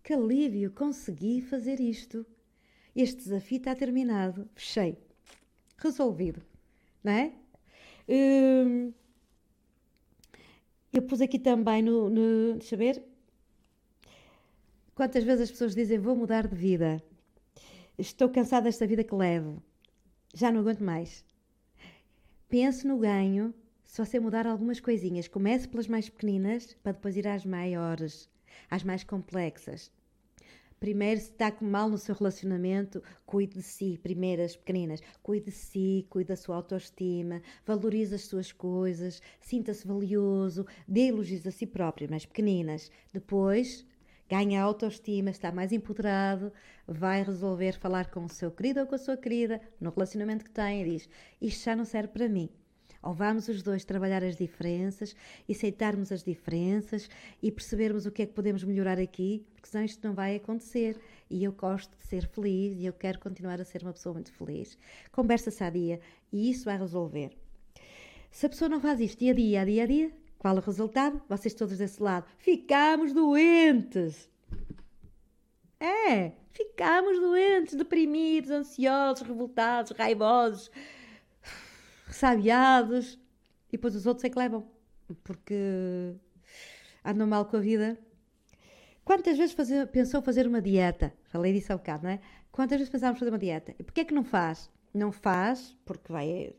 [0.03, 2.25] Que alívio, consegui fazer isto.
[2.95, 4.49] Este desafio está terminado.
[4.55, 4.99] Fechei.
[5.77, 6.43] Resolvido.
[7.03, 7.33] Não é?
[8.09, 8.95] Uh,
[10.93, 12.55] eu pus aqui também no, no.
[12.55, 13.03] Deixa ver.
[14.95, 17.03] Quantas vezes as pessoas dizem vou mudar de vida?
[17.97, 19.63] Estou cansada desta vida que levo.
[20.35, 21.25] Já não aguento mais.
[22.49, 25.29] Pense no ganho se você mudar algumas coisinhas.
[25.29, 28.29] Comece pelas mais pequeninas para depois ir às maiores,
[28.71, 29.91] às mais complexas.
[30.81, 33.99] Primeiro, se está mal no seu relacionamento, cuide de si.
[34.01, 40.65] Primeiras pequeninas, cuide de si, cuide da sua autoestima, valorize as suas coisas, sinta-se valioso,
[40.87, 42.93] dê elogios a si próprio, mais pequeninas.
[43.13, 43.85] Depois,
[44.29, 46.53] ganha autoestima, está mais empoderado,
[46.87, 50.51] vai resolver falar com o seu querido ou com a sua querida, no relacionamento que
[50.51, 51.09] tem, e diz:
[51.41, 52.49] Isto já não serve para mim.
[53.09, 55.17] Ou vamos os dois trabalhar as diferenças,
[55.49, 57.09] aceitarmos as diferenças
[57.43, 61.01] e percebermos o que é que podemos melhorar aqui, porque senão isto não vai acontecer.
[61.31, 64.31] E eu gosto de ser feliz e eu quero continuar a ser uma pessoa muito
[64.31, 64.77] feliz.
[65.11, 65.99] Conversa sadia
[66.31, 67.31] e isso vai resolver.
[68.31, 71.19] Se a pessoa não faz isto dia a dia, dia a dia, qual o resultado?
[71.31, 72.27] Vocês todos desse lado.
[72.37, 74.29] Ficamos doentes.
[75.81, 80.71] É, ficamos doentes, deprimidos, ansiosos, revoltados, raivosos,
[82.09, 83.19] ressabiados,
[83.69, 84.67] e depois os outros é que levam,
[85.23, 86.15] porque
[87.05, 87.99] andam mal com a vida.
[89.05, 91.15] Quantas vezes fazer, pensou fazer uma dieta?
[91.29, 92.21] Falei disso há um bocado, não é?
[92.51, 93.75] Quantas vezes pensámos fazer uma dieta?
[93.79, 94.71] E porquê é que não faz?
[94.93, 96.55] Não faz porque vai.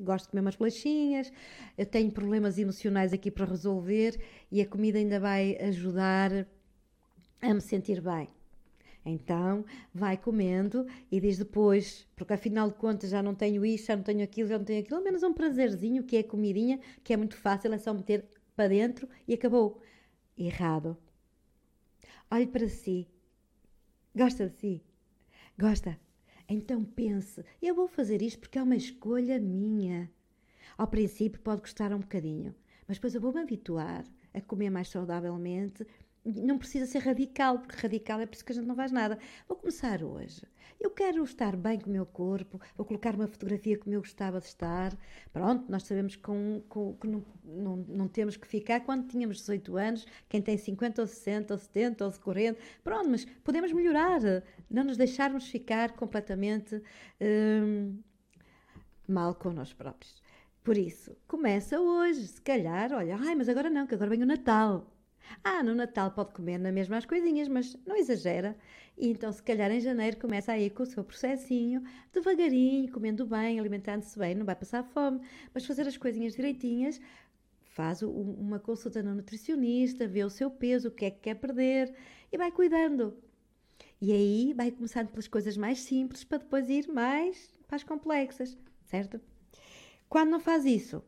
[0.00, 1.32] Gosto de comer umas bolachinhas,
[1.76, 4.20] eu tenho problemas emocionais aqui para resolver
[4.50, 6.48] e a comida ainda vai ajudar
[7.40, 8.28] a me sentir bem.
[9.04, 13.96] Então vai comendo e diz depois, porque afinal de contas já não tenho isso, já
[13.96, 17.12] não tenho aquilo, já não tenho aquilo, ao menos um prazerzinho que é comidinha, que
[17.12, 19.80] é muito fácil, é só meter para dentro e acabou.
[20.36, 20.96] Errado.
[22.30, 23.08] Olhe para si.
[24.14, 24.82] Gosta de si?
[25.58, 25.98] Gosta?
[26.48, 30.10] Então pense, eu vou fazer isto porque é uma escolha minha.
[30.76, 32.54] Ao princípio pode custar um bocadinho,
[32.86, 35.86] mas depois eu vou-me habituar a comer mais saudavelmente
[36.24, 39.18] não precisa ser radical, porque radical é por isso que a gente não faz nada.
[39.46, 40.42] Vou começar hoje.
[40.80, 44.38] Eu quero estar bem com o meu corpo, vou colocar uma fotografia como eu gostava
[44.38, 44.96] de estar.
[45.32, 46.62] Pronto, nós sabemos que, com,
[47.00, 51.06] que não, não, não, temos que ficar quando tínhamos 18 anos, quem tem 50 ou
[51.08, 52.60] 60 ou 70 ou 40.
[52.84, 54.20] Pronto, mas podemos melhorar,
[54.70, 56.80] não nos deixarmos ficar completamente
[57.20, 57.98] hum,
[59.08, 60.22] mal com nós próprios.
[60.62, 64.26] Por isso, começa hoje, se calhar, olha, ai, mas agora não, que agora vem o
[64.26, 64.86] Natal.
[65.42, 68.56] Ah, no Natal pode comer na mesma as coisinhas, mas não exagera.
[68.96, 73.58] E então, se calhar em janeiro, começa aí com o seu processinho, devagarinho, comendo bem,
[73.60, 75.20] alimentando-se bem, não vai passar fome,
[75.54, 77.00] mas fazer as coisinhas direitinhas.
[77.62, 81.94] Faz uma consulta no nutricionista, vê o seu peso, o que é que quer perder
[82.32, 83.16] e vai cuidando.
[84.00, 88.56] E aí vai começando pelas coisas mais simples para depois ir mais para as complexas,
[88.84, 89.20] certo?
[90.08, 91.02] Quando não faz isso,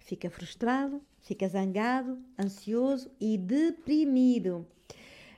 [0.00, 4.66] fica frustrado, fica zangado, ansioso e deprimido.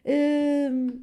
[0.05, 1.01] Hum,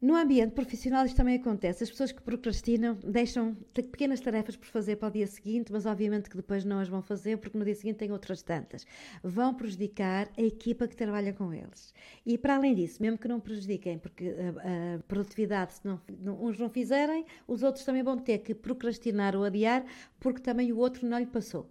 [0.00, 1.84] no ambiente profissional isto também acontece.
[1.84, 6.30] As pessoas que procrastinam deixam pequenas tarefas por fazer para o dia seguinte, mas obviamente
[6.30, 8.86] que depois não as vão fazer porque no dia seguinte têm outras tantas.
[9.22, 11.92] Vão prejudicar a equipa que trabalha com eles.
[12.24, 16.00] E para além disso, mesmo que não prejudiquem, porque a, a produtividade, se não,
[16.42, 19.84] uns não fizerem, os outros também vão ter que procrastinar ou adiar
[20.18, 21.68] porque também o outro não lhe passou.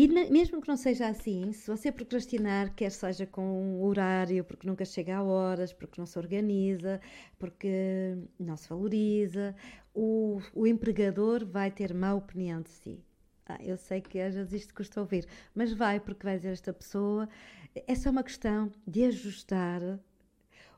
[0.00, 4.64] E mesmo que não seja assim, se você procrastinar, quer seja com um horário, porque
[4.64, 7.00] nunca chega a horas, porque não se organiza,
[7.36, 9.56] porque não se valoriza,
[9.92, 13.04] o, o empregador vai ter má opinião de si.
[13.44, 16.72] Ah, eu sei que às vezes isto custa ouvir, mas vai, porque vai dizer esta
[16.72, 17.28] pessoa.
[17.74, 19.82] É só uma questão de ajustar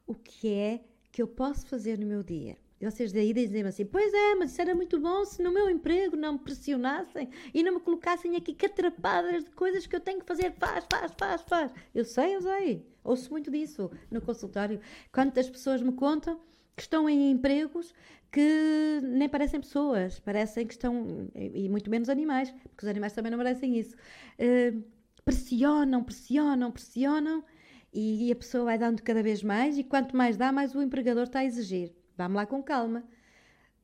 [0.06, 0.80] o que é
[1.12, 2.56] que eu posso fazer no meu dia.
[2.80, 6.16] Vocês daí dizem assim: Pois é, mas isso era muito bom se no meu emprego
[6.16, 10.26] não me pressionassem e não me colocassem aqui catrapadas de coisas que eu tenho que
[10.26, 10.52] fazer.
[10.52, 11.72] Faz, faz, faz, faz.
[11.94, 12.86] Eu sei, eu sei.
[13.04, 14.80] Ouço muito disso no consultório.
[15.12, 16.40] Quantas pessoas me contam
[16.74, 17.92] que estão em empregos
[18.32, 23.30] que nem parecem pessoas, parecem que estão, e muito menos animais, porque os animais também
[23.30, 23.94] não merecem isso.
[24.38, 24.82] Uh,
[25.24, 27.44] pressionam, pressionam, pressionam
[27.92, 31.24] e a pessoa vai dando cada vez mais, e quanto mais dá, mais o empregador
[31.24, 31.92] está a exigir.
[32.20, 33.02] Vamos lá com calma.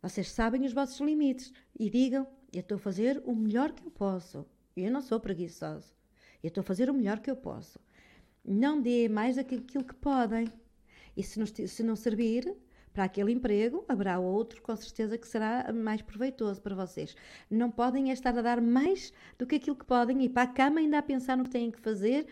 [0.02, 3.90] Vocês sabem os vossos limites e digam: eu estou a fazer o melhor que eu
[3.90, 4.44] posso.
[4.76, 5.94] Eu não sou preguiçoso.
[6.42, 7.80] Eu estou a fazer o melhor que eu posso.
[8.44, 10.52] Não dê mais aquilo que podem.
[11.16, 12.54] E se não, se não servir
[12.92, 17.16] para aquele emprego, haverá outro com certeza que será mais proveitoso para vocês.
[17.50, 20.52] Não podem é estar a dar mais do que aquilo que podem e para a
[20.52, 22.26] cama ainda a pensar no que têm que fazer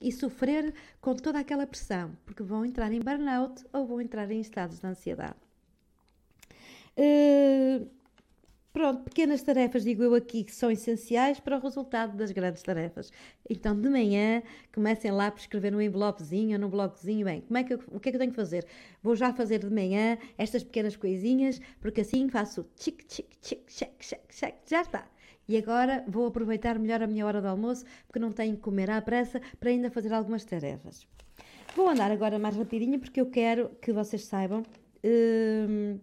[0.00, 4.40] e sofrer com toda aquela pressão, porque vão entrar em burnout ou vão entrar em
[4.40, 5.47] estados de ansiedade.
[6.98, 7.86] Uh,
[8.72, 13.12] pronto, pequenas tarefas, digo eu aqui, que são essenciais para o resultado das grandes tarefas.
[13.48, 14.42] Então, de manhã,
[14.74, 18.00] comecem lá por escrever no envelopezinho ou no blogzinho, bem, como é que eu, o
[18.00, 18.66] que é que eu tenho que fazer?
[19.00, 23.92] Vou já fazer de manhã estas pequenas coisinhas, porque assim faço tic, tic, tic, check,
[24.00, 25.08] check, check, já está.
[25.48, 28.90] E agora vou aproveitar melhor a minha hora de almoço, porque não tenho que comer
[28.90, 31.06] à pressa para ainda fazer algumas tarefas.
[31.76, 34.64] Vou andar agora mais rapidinho, porque eu quero que vocês saibam...
[35.04, 36.00] Hum,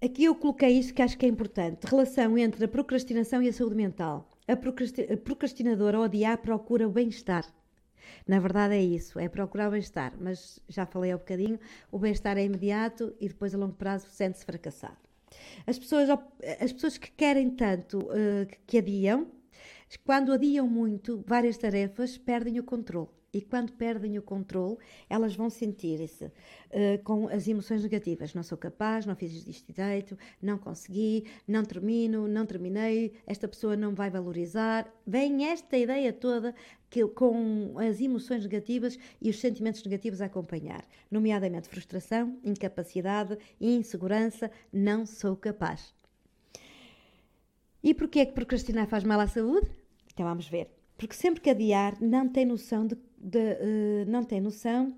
[0.00, 3.52] Aqui eu coloquei isto que acho que é importante: relação entre a procrastinação e a
[3.52, 4.30] saúde mental.
[4.46, 7.44] A, procrasti a procrastinadora odiar procura o bem-estar.
[8.26, 11.58] Na verdade é isso, é procurar o bem-estar, mas já falei há um bocadinho,
[11.90, 14.96] o bem-estar é imediato e depois a longo prazo sente-se fracassado.
[15.66, 16.08] As pessoas,
[16.60, 19.26] as pessoas que querem tanto uh, que adiam,
[20.04, 25.50] quando adiam muito várias tarefas, perdem o controle e quando perdem o controle, elas vão
[25.50, 26.32] sentir-se uh,
[27.04, 28.34] com as emoções negativas.
[28.34, 33.76] Não sou capaz, não fiz isto direito, não consegui, não termino, não terminei, esta pessoa
[33.76, 34.90] não vai valorizar.
[35.06, 36.54] Vem esta ideia toda
[36.88, 44.50] que, com as emoções negativas e os sentimentos negativos a acompanhar, nomeadamente frustração, incapacidade, insegurança,
[44.72, 45.94] não sou capaz.
[47.82, 49.70] E porquê é que procrastinar faz mal à saúde?
[50.12, 50.68] Então vamos ver.
[50.96, 54.96] Porque sempre que adiar, não tem noção de de, uh, não tem noção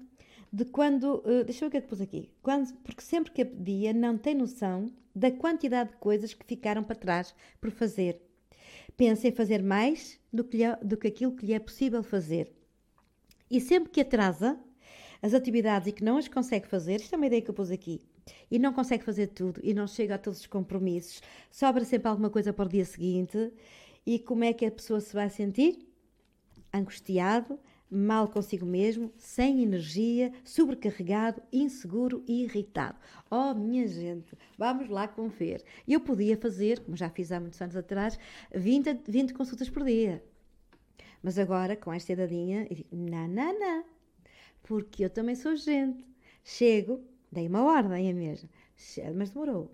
[0.52, 1.22] de quando.
[1.24, 2.30] Uh, deixa eu ver o que é que pus aqui.
[2.42, 6.96] Quando, porque sempre que adia, não tem noção da quantidade de coisas que ficaram para
[6.96, 8.20] trás por fazer.
[8.96, 12.52] Pensa em fazer mais do que, lhe, do que aquilo que lhe é possível fazer.
[13.50, 14.58] E sempre que atrasa
[15.22, 17.70] as atividades e que não as consegue fazer, isto é uma ideia que eu pus
[17.70, 18.00] aqui,
[18.50, 22.30] e não consegue fazer tudo e não chega a todos os compromissos, sobra sempre alguma
[22.30, 23.52] coisa para o dia seguinte.
[24.06, 25.86] E como é que a pessoa se vai sentir?
[26.72, 27.58] Angustiado,
[27.91, 32.99] mal consigo mesmo, sem energia, sobrecarregado, inseguro e irritado.
[33.30, 35.62] Oh, minha gente, vamos lá confer.
[35.88, 38.18] Eu podia fazer, como já fiz há muitos anos atrás,
[38.55, 40.22] 20, 20 consultas por dia.
[41.22, 43.84] Mas agora, com esta idadinha, eu digo, não, não, não,
[44.62, 46.05] porque eu também sou gente.
[46.43, 48.49] Chego, dei uma ordem a mesma,
[49.14, 49.70] mas demorou.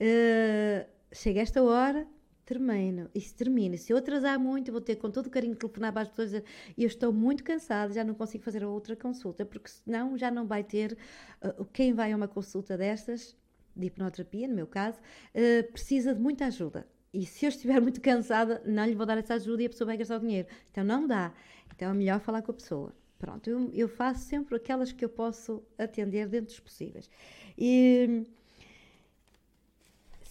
[0.00, 2.06] Uh, chega esta hora,
[2.48, 3.10] termino.
[3.14, 3.76] Isso termina.
[3.76, 6.42] Se eu atrasar muito, vou ter com todo o carinho de telefonar para as pessoas
[6.76, 10.46] e eu estou muito cansada, já não consigo fazer outra consulta, porque senão já não
[10.46, 10.96] vai ter.
[11.44, 13.36] Uh, quem vai a uma consulta destas,
[13.76, 16.88] de hipnoterapia, no meu caso, uh, precisa de muita ajuda.
[17.12, 19.86] E se eu estiver muito cansada, não lhe vou dar essa ajuda e a pessoa
[19.86, 20.48] vai gastar o dinheiro.
[20.70, 21.34] Então não dá.
[21.74, 22.94] Então é melhor falar com a pessoa.
[23.18, 27.10] Pronto, eu, eu faço sempre aquelas que eu posso atender dentro dos possíveis.
[27.58, 28.24] E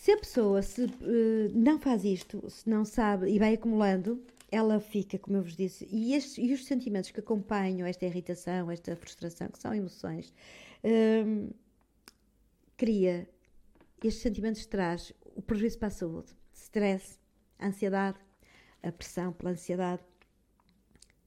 [0.07, 4.79] se a pessoa se, uh, não faz isto, se não sabe e vai acumulando, ela
[4.79, 8.95] fica, como eu vos disse, e, estes, e os sentimentos que acompanham esta irritação, esta
[8.95, 10.33] frustração, que são emoções,
[10.81, 11.53] uh,
[12.77, 13.27] cria,
[14.01, 17.19] estes sentimentos traz o prejuízo para a saúde, stress,
[17.61, 18.17] ansiedade,
[18.81, 20.03] a pressão pela ansiedade,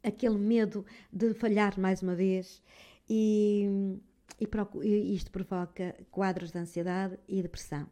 [0.03, 2.63] aquele medo de falhar mais uma vez
[3.07, 4.01] e
[4.39, 7.87] e isto provoca quadros de ansiedade e depressão.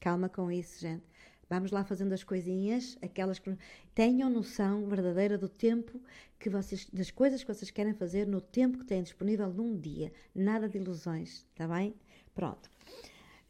[0.00, 1.04] Calma com isso, gente.
[1.50, 3.56] Vamos lá fazendo as coisinhas, aquelas que
[3.94, 6.00] tenham noção verdadeira do tempo
[6.38, 10.12] que vocês, das coisas que vocês querem fazer no tempo que têm disponível num dia.
[10.34, 11.94] Nada de ilusões, está bem?
[12.34, 12.70] Pronto.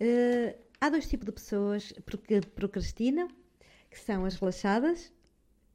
[0.01, 1.93] Uh, há dois tipos de pessoas
[2.27, 3.29] que procrastinam,
[3.91, 5.13] que são as relaxadas,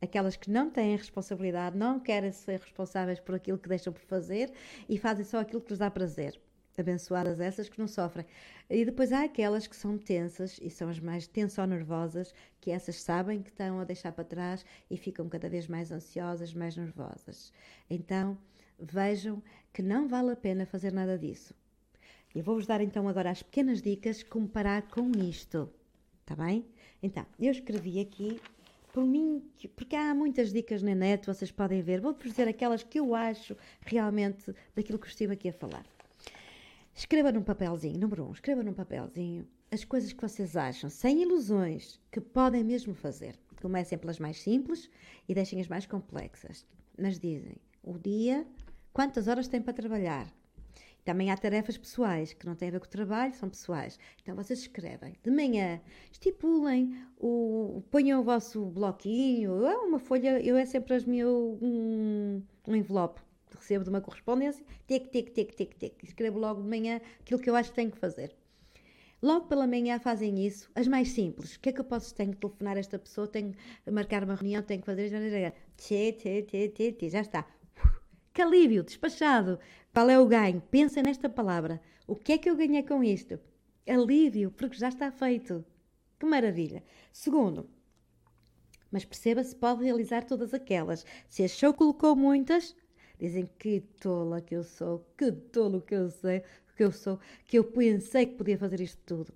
[0.01, 4.49] aquelas que não têm responsabilidade, não querem ser responsáveis por aquilo que deixam por fazer
[4.87, 6.39] e fazem só aquilo que lhes dá prazer
[6.81, 8.25] abençoadas essas que não sofrem.
[8.69, 13.41] E depois há aquelas que são tensas e são as mais tenso-nervosas, que essas sabem
[13.41, 17.51] que estão a deixar para trás e ficam cada vez mais ansiosas, mais nervosas.
[17.89, 18.37] Então
[18.79, 21.53] vejam que não vale a pena fazer nada disso.
[22.33, 25.69] Eu vou-vos dar então agora as pequenas dicas como parar com isto.
[26.21, 26.65] Está bem?
[27.01, 28.39] Então, eu escrevi aqui
[28.93, 29.43] por mim,
[29.75, 31.99] porque há muitas dicas na net, vocês podem ver.
[31.99, 35.85] Vou-vos dizer aquelas que eu acho realmente daquilo que estive aqui a falar.
[36.95, 41.99] Escreva num papelzinho, número um, escreva num papelzinho as coisas que vocês acham, sem ilusões,
[42.11, 43.35] que podem mesmo fazer.
[43.59, 44.89] Comecem pelas mais simples
[45.27, 46.67] e deixem as mais complexas.
[46.95, 48.45] Mas dizem o dia,
[48.93, 50.31] quantas horas têm para trabalhar.
[51.03, 53.97] Também há tarefas pessoais que não têm a ver com o trabalho, são pessoais.
[54.21, 55.81] Então vocês escrevem de manhã,
[56.11, 62.75] estipulem, o, ponham o vosso bloquinho, uma folha, eu é sempre as meu um, um
[62.75, 63.19] envelope
[63.57, 66.03] recebo de uma correspondência, tic, tic, tic, tic, tic.
[66.03, 68.35] Escrevo logo de manhã aquilo que eu acho que tenho que fazer.
[69.21, 71.55] Logo pela manhã fazem isso, as mais simples.
[71.55, 72.13] O que é que eu posso?
[72.13, 75.09] Tenho que telefonar a esta pessoa, tenho que marcar uma reunião, tenho que fazer.
[75.77, 77.47] Tchê, tchê, tchê, tchê, tchê, já está.
[78.33, 79.59] Que alívio, despachado.
[79.93, 80.59] Qual é o ganho?
[80.59, 81.79] Pensa nesta palavra.
[82.05, 83.39] O que é que eu ganhei com isto?
[83.87, 85.63] Alívio, porque já está feito.
[86.19, 86.83] Que maravilha.
[87.11, 87.69] Segundo,
[88.91, 91.05] mas perceba se pode realizar todas aquelas.
[91.29, 92.75] Se achou que colocou muitas,
[93.19, 96.43] Dizem que tola que eu sou, que tolo que eu sei,
[96.75, 99.33] que eu sou, que eu pensei que podia fazer isto tudo.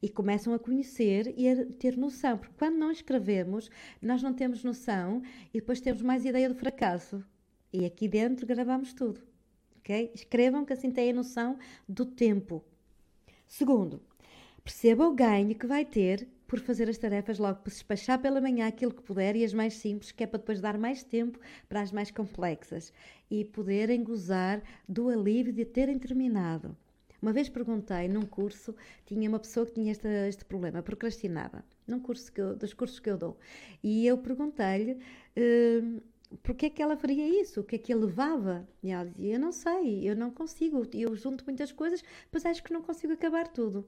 [0.00, 4.64] E começam a conhecer e a ter noção, porque quando não escrevemos, nós não temos
[4.64, 5.22] noção
[5.54, 7.24] e depois temos mais ideia do fracasso.
[7.72, 9.20] E aqui dentro gravamos tudo.
[9.78, 10.10] ok?
[10.14, 11.58] Escrevam que assim têm a noção
[11.88, 12.64] do tempo.
[13.46, 14.02] Segundo,
[14.64, 18.66] perceba o ganho que vai ter por fazer as tarefas logo, por despachar pela manhã
[18.66, 21.80] aquilo que puder e as mais simples, que é para depois dar mais tempo para
[21.80, 22.92] as mais complexas
[23.30, 26.76] e poderem gozar do alívio de terem terminado.
[27.22, 28.76] Uma vez perguntei num curso,
[29.06, 33.08] tinha uma pessoa que tinha este, este problema, procrastinava, num curso eu, dos cursos que
[33.08, 33.38] eu dou,
[33.82, 34.98] e eu perguntei-lhe.
[35.34, 36.02] Uh,
[36.42, 37.62] porque é que ela faria isso?
[37.62, 38.68] O que é que a levava?
[38.82, 42.62] E ela dizia: Eu não sei, eu não consigo, eu junto muitas coisas, mas acho
[42.62, 43.86] que não consigo acabar tudo.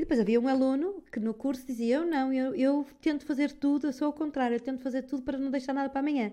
[0.00, 3.52] E depois havia um aluno que no curso dizia: Eu não, eu, eu tento fazer
[3.52, 6.32] tudo, eu sou ao contrário, eu tento fazer tudo para não deixar nada para amanhã.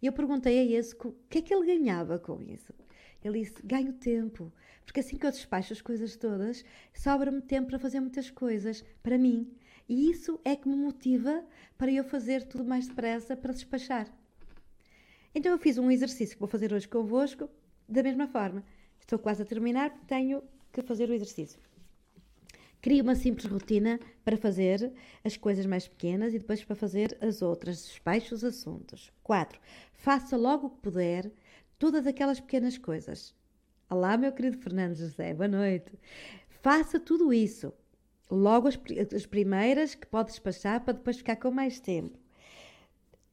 [0.00, 2.72] E eu perguntei a esse o que é que ele ganhava com isso.
[3.20, 4.52] Ele disse: Ganho tempo,
[4.84, 9.18] porque assim que eu despacho as coisas todas, sobra-me tempo para fazer muitas coisas para
[9.18, 9.52] mim.
[9.88, 11.44] E isso é que me motiva
[11.76, 14.06] para eu fazer tudo mais depressa para despachar.
[15.34, 17.50] Então eu fiz um exercício que vou fazer hoje convosco,
[17.88, 18.62] da mesma forma.
[19.00, 21.58] Estou quase a terminar, tenho que fazer o exercício.
[22.84, 24.92] Crie uma simples rotina para fazer
[25.24, 27.78] as coisas mais pequenas e depois para fazer as outras.
[27.78, 29.10] Despeche os assuntos.
[29.22, 29.58] 4.
[29.94, 31.32] Faça logo o que puder
[31.78, 33.34] todas aquelas pequenas coisas.
[33.88, 35.98] Olá, meu querido Fernando José, boa noite.
[36.60, 37.72] Faça tudo isso.
[38.30, 38.78] Logo as,
[39.14, 42.18] as primeiras que pode despachar para depois ficar com mais tempo.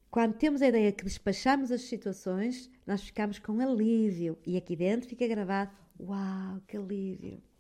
[0.10, 4.38] Quando temos a ideia que despachamos as situações, nós ficamos com alívio.
[4.46, 7.51] E aqui dentro fica gravado: Uau, que alívio!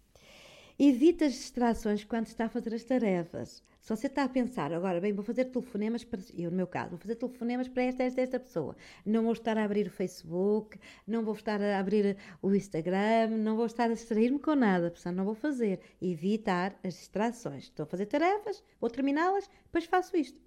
[0.77, 3.63] Evita as distrações quando está a fazer as tarefas.
[3.81, 6.19] Se você está a pensar, agora, bem, vou fazer telefonemas para.
[6.37, 8.75] Eu, no meu caso, vou fazer telefonemas para esta, esta, esta pessoa.
[9.03, 13.55] Não vou estar a abrir o Facebook, não vou estar a abrir o Instagram, não
[13.55, 15.79] vou estar a distrair-me com nada, portanto, não vou fazer.
[15.99, 17.63] Evitar as distrações.
[17.63, 20.39] Estou a fazer tarefas, vou terminá-las, depois faço isto.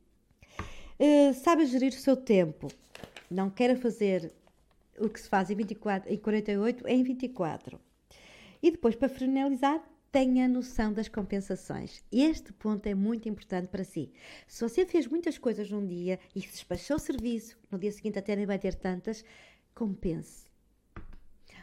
[1.00, 2.68] Uh, sabe gerir o seu tempo.
[3.28, 4.32] Não quero fazer
[4.96, 7.80] o que se faz em, 24, em 48 em 24.
[8.62, 9.82] E depois, para finalizar,
[10.14, 12.04] tenha noção das compensações.
[12.12, 14.12] Este ponto é muito importante para si.
[14.46, 18.36] Se você fez muitas coisas num dia e despachou o serviço, no dia seguinte até
[18.36, 19.24] nem vai ter tantas,
[19.74, 20.46] compense.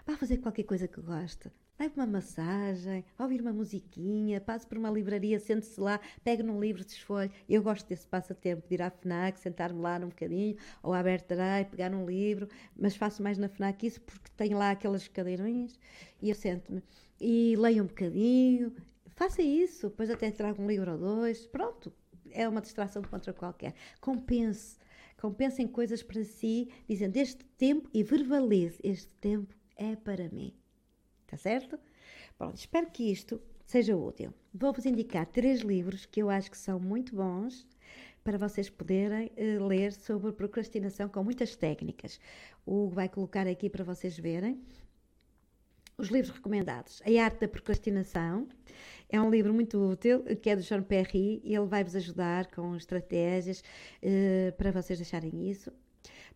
[0.06, 1.50] Vá fazer qualquer coisa que goste.
[1.80, 6.84] Leve uma massagem, ouvir uma musiquinha, passe por uma livraria, sente-se lá, pegue num livro,
[6.84, 7.32] desfolhe.
[7.48, 11.70] Eu gosto desse passatempo, de ir à FNAC, sentar-me lá num bocadinho, ou à Bertrand,
[11.72, 15.80] pegar num livro, mas faço mais na FNAC isso porque tenho lá aquelas cadeirinhas
[16.22, 16.84] e eu sento-me
[17.22, 18.74] e leia um bocadinho,
[19.10, 21.94] faça isso, depois até traga um livro ou dois, pronto,
[22.32, 23.76] é uma distração contra qualquer.
[24.00, 24.78] Compense,
[25.20, 30.52] compense em coisas para si, dizendo este tempo e verbalize, este tempo é para mim.
[31.28, 31.80] Tá certo?
[32.38, 34.34] Pronto, espero que isto seja útil.
[34.52, 37.68] Vou-vos indicar três livros que eu acho que são muito bons
[38.24, 42.20] para vocês poderem uh, ler sobre procrastinação com muitas técnicas.
[42.66, 44.60] O Hugo vai colocar aqui para vocês verem
[46.02, 47.02] os livros recomendados.
[47.06, 48.48] A Arte da Procrastinação
[49.08, 52.76] é um livro muito útil, que é do John Perry, e ele vai-vos ajudar com
[52.76, 53.64] estratégias
[54.02, 55.72] uh, para vocês deixarem isso.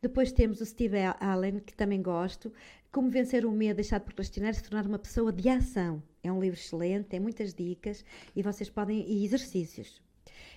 [0.02, 2.54] Depois temos o Steve Allen, que também gosto,
[2.92, 6.04] Como Vencer o Medo, Deixar de Procrastinar e Se Tornar uma Pessoa de Ação.
[6.22, 8.06] É um livro excelente, tem muitas dicas
[8.36, 9.04] e vocês podem.
[9.10, 10.05] e exercícios.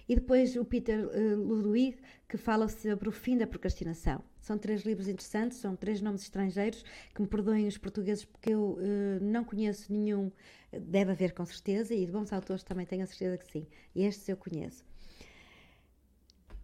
[0.08, 1.98] E depois o Peter uh, Ludwig,
[2.28, 4.22] que fala sobre o fim da procrastinação.
[4.40, 8.78] São três livros interessantes, são três nomes estrangeiros, que me perdoem os portugueses porque eu
[8.78, 10.30] uh, não conheço nenhum,
[10.72, 13.66] deve haver com certeza, e de bons autores também tenho a certeza que sim.
[13.94, 14.84] Estes eu conheço.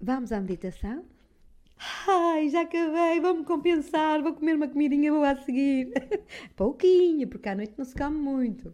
[0.00, 1.04] Vamos à meditação?
[2.06, 5.92] Ai, já acabei, vou-me compensar, vou comer uma comidinha boa a seguir.
[6.56, 8.68] Pouquinho, porque à noite não se come muito.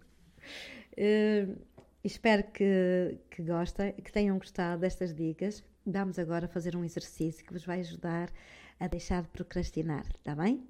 [0.92, 1.56] Uh,
[2.02, 5.62] espero que, que gostem, que tenham gostado destas dicas.
[5.86, 8.30] Vamos agora fazer um exercício que vos vai ajudar
[8.78, 10.64] a deixar de procrastinar, está bem?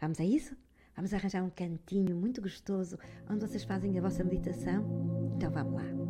[0.00, 0.56] Vamos a isso?
[0.94, 2.98] Vamos arranjar um cantinho muito gostoso
[3.30, 5.32] onde vocês fazem a vossa meditação?
[5.36, 6.08] Então vamos lá.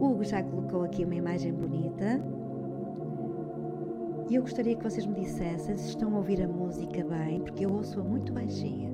[0.00, 2.20] O Hugo já colocou aqui uma imagem bonita
[4.28, 7.66] e eu gostaria que vocês me dissessem se estão a ouvir a música bem, porque
[7.66, 8.92] eu ouço-a muito baixinha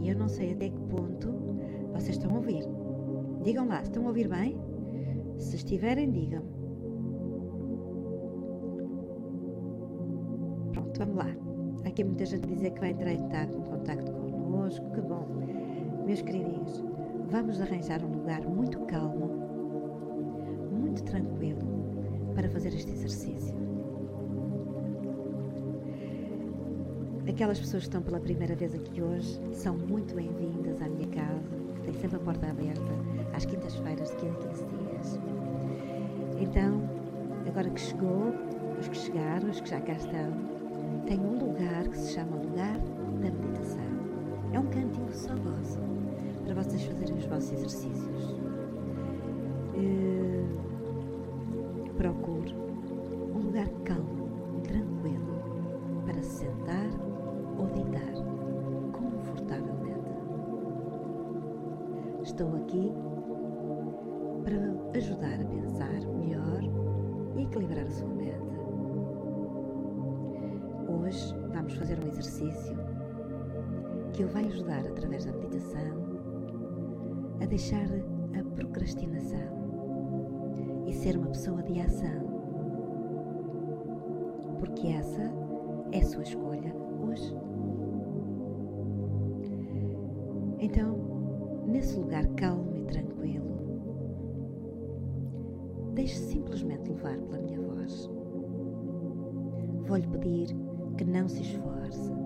[0.00, 1.32] e eu não sei até que ponto
[1.92, 2.85] vocês estão a ouvir.
[3.42, 4.58] Digam lá, estão a ouvir bem?
[5.38, 6.42] Se estiverem, digam.
[10.72, 11.36] Pronto, vamos lá.
[11.84, 14.90] Aqui muita gente dizer que vai entrar em contato connosco.
[14.92, 15.26] Que bom.
[16.04, 16.84] Meus queridinhos,
[17.30, 19.28] vamos arranjar um lugar muito calmo,
[20.70, 21.60] muito tranquilo
[22.34, 23.56] para fazer este exercício.
[27.28, 31.42] Aquelas pessoas que estão pela primeira vez aqui hoje são muito bem-vindas à minha casa,
[31.74, 32.92] que tem sempre a porta aberta,
[33.36, 35.20] às quintas-feiras de 15 a 15 dias.
[36.40, 36.82] Então,
[37.46, 38.32] agora que chegou,
[38.80, 40.32] os que chegaram, os que já cá estão,
[41.06, 43.84] tem um lugar que se chama Lugar da Meditação.
[44.52, 45.78] É um cantinho só vosso,
[46.44, 48.34] para vocês fazerem os vossos exercícios.
[49.74, 50.46] Uh,
[51.98, 52.54] procure
[53.34, 55.42] um lugar calmo, tranquilo,
[56.06, 56.88] para se sentar
[57.58, 58.14] ou deitar
[58.92, 59.76] confortavelmente.
[62.22, 62.92] Estou aqui
[72.36, 72.76] exercício
[74.12, 76.06] que o vai ajudar através da meditação
[77.40, 77.86] a deixar
[78.38, 82.26] a procrastinação e ser uma pessoa de ação.
[84.58, 85.32] Porque essa
[85.92, 87.34] é a sua escolha hoje.
[90.58, 93.46] Então, nesse lugar calmo e tranquilo,
[95.94, 98.10] deixe simplesmente levar pela minha voz.
[99.86, 100.48] Vou-lhe pedir
[100.96, 102.25] que não se esforce.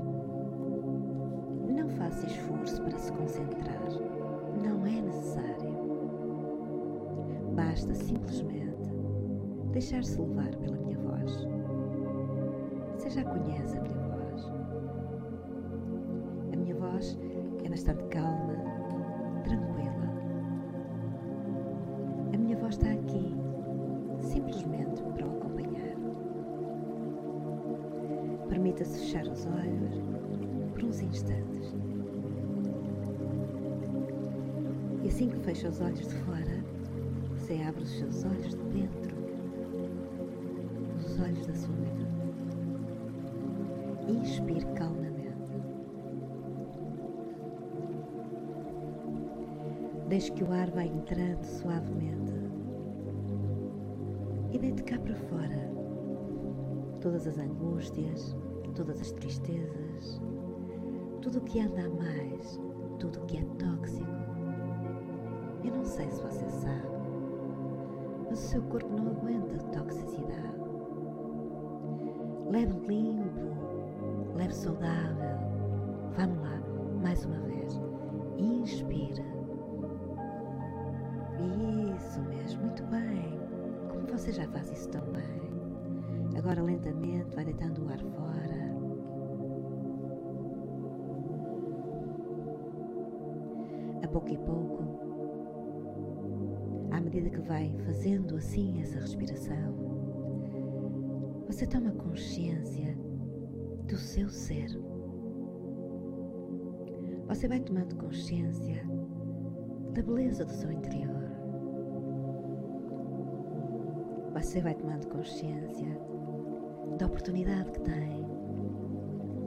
[2.11, 3.79] Faça esforço para se concentrar.
[4.65, 5.71] Não é necessário.
[7.55, 8.91] Basta simplesmente
[9.71, 11.47] deixar-se levar pela minha voz.
[12.97, 14.51] Você já conhece a minha voz.
[16.53, 17.17] A minha voz
[17.65, 18.55] é bastante calma,
[19.45, 20.11] tranquila.
[22.35, 23.37] A minha voz está aqui
[24.19, 25.97] simplesmente para o acompanhar.
[28.49, 30.03] Permita-se fechar os olhos
[30.75, 31.90] por uns instantes.
[35.11, 36.65] Assim que fecha os olhos de fora,
[37.31, 39.17] você abre os seus olhos de dentro,
[41.05, 42.07] os olhos da sua mente.
[44.09, 45.53] Inspire calmamente.
[50.09, 52.33] Deixe que o ar vá entrando suavemente
[54.53, 55.71] e deite cá para fora
[57.01, 58.37] todas as angústias,
[58.77, 60.23] todas as tristezas,
[61.21, 62.61] tudo o que anda a mais,
[63.01, 64.20] tudo o que é tóxico.
[65.91, 66.89] Sei se você sabe,
[68.29, 70.55] mas o seu corpo não aguenta toxicidade.
[72.49, 75.37] Leve limpo, leve saudável.
[76.17, 76.63] Vamos lá,
[77.03, 77.81] mais uma vez.
[78.39, 79.25] Inspira.
[81.97, 83.41] Isso mesmo, muito bem.
[83.89, 86.39] Como você já faz isso tão bem.
[86.39, 88.71] Agora lentamente vai deitando o ar fora.
[94.05, 95.10] A pouco e pouco,
[97.11, 99.75] medida que vai fazendo assim essa respiração,
[101.49, 102.97] você toma consciência
[103.89, 104.71] do seu ser.
[107.27, 108.85] você vai tomando consciência
[109.93, 111.31] da beleza do seu interior.
[114.33, 115.89] Você vai tomando consciência
[116.97, 118.25] da oportunidade que tem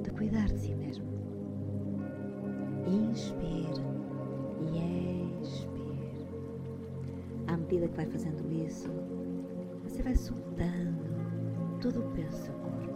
[0.03, 1.05] de cuidar de si mesmo.
[2.85, 3.81] Inspire
[4.59, 4.92] e expire.
[7.73, 8.87] Medida que vai fazendo isso,
[9.81, 11.09] você vai soltando
[11.81, 12.93] todo o peso do seu corpo.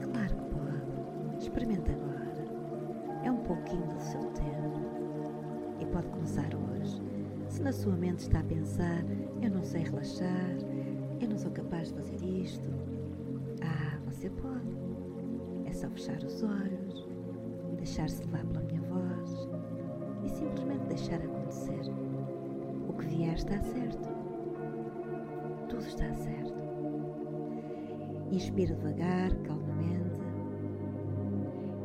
[0.00, 1.36] Claro que pode.
[1.38, 3.22] Experimenta agora.
[3.22, 4.80] É um pouquinho do seu tempo.
[5.78, 7.02] E pode começar hoje.
[7.50, 9.04] Se na sua mente está a pensar,
[9.42, 10.56] eu não sei relaxar,
[11.20, 12.66] eu não sou capaz de fazer isto.
[13.60, 14.74] Ah, você pode.
[15.66, 17.06] É só fechar os olhos,
[17.76, 19.50] deixar-se levar pela minha voz
[20.24, 22.13] e simplesmente deixar acontecer.
[22.94, 24.08] O que vier está certo.
[25.68, 26.54] Tudo está certo.
[28.30, 30.24] Inspira devagar, calmamente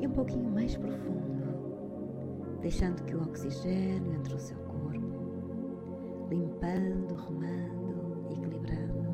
[0.01, 8.27] e um pouquinho mais profundo, deixando que o oxigênio entre o seu corpo, limpando, remando,
[8.31, 9.09] equilibrando.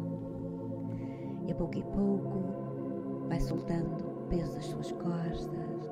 [1.47, 5.89] E a pouco e pouco vai soltando o peso das suas costas,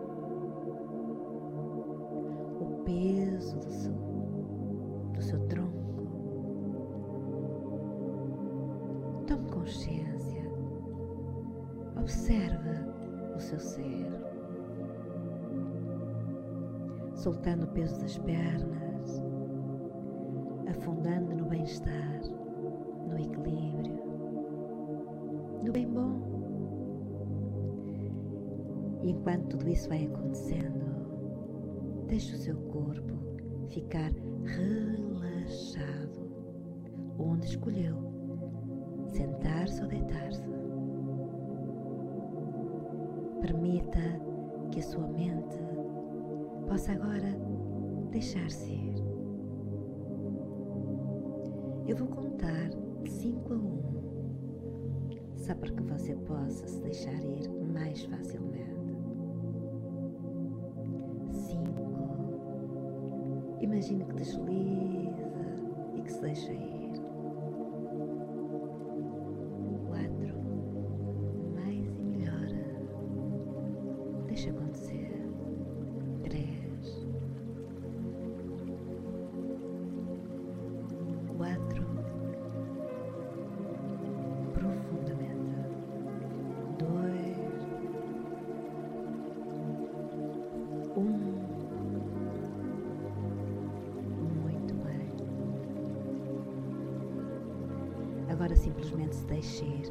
[2.59, 4.12] o peso do seu,
[12.13, 12.85] observa
[13.35, 14.07] o seu ser,
[17.15, 19.23] soltando o peso das pernas,
[20.69, 22.21] afundando no bem-estar,
[23.09, 23.99] no equilíbrio,
[25.63, 26.21] no bem bom.
[29.01, 33.17] E enquanto tudo isso vai acontecendo, deixe o seu corpo
[33.69, 34.11] ficar
[34.45, 36.29] relaxado,
[37.17, 37.97] onde escolheu,
[39.07, 40.52] sentar-se ou deitar-se.
[43.43, 43.99] Permita
[44.71, 45.59] que a sua mente
[46.65, 47.37] possa agora
[48.09, 48.95] deixar-se ir.
[51.85, 52.69] Eu vou contar
[53.03, 53.81] de 5 a 1, um,
[55.35, 58.95] só para que você possa se deixar ir mais facilmente.
[61.29, 63.57] 5.
[63.59, 65.27] Imagine que desliza
[65.95, 66.82] e que se deixa ir.
[98.43, 99.89] Agora simplesmente se deixe ir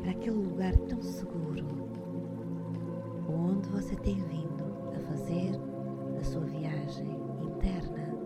[0.00, 1.64] para aquele lugar tão seguro
[3.28, 4.64] onde você tem vindo
[4.96, 5.52] a fazer
[6.18, 7.08] a sua viagem
[7.40, 8.18] interna.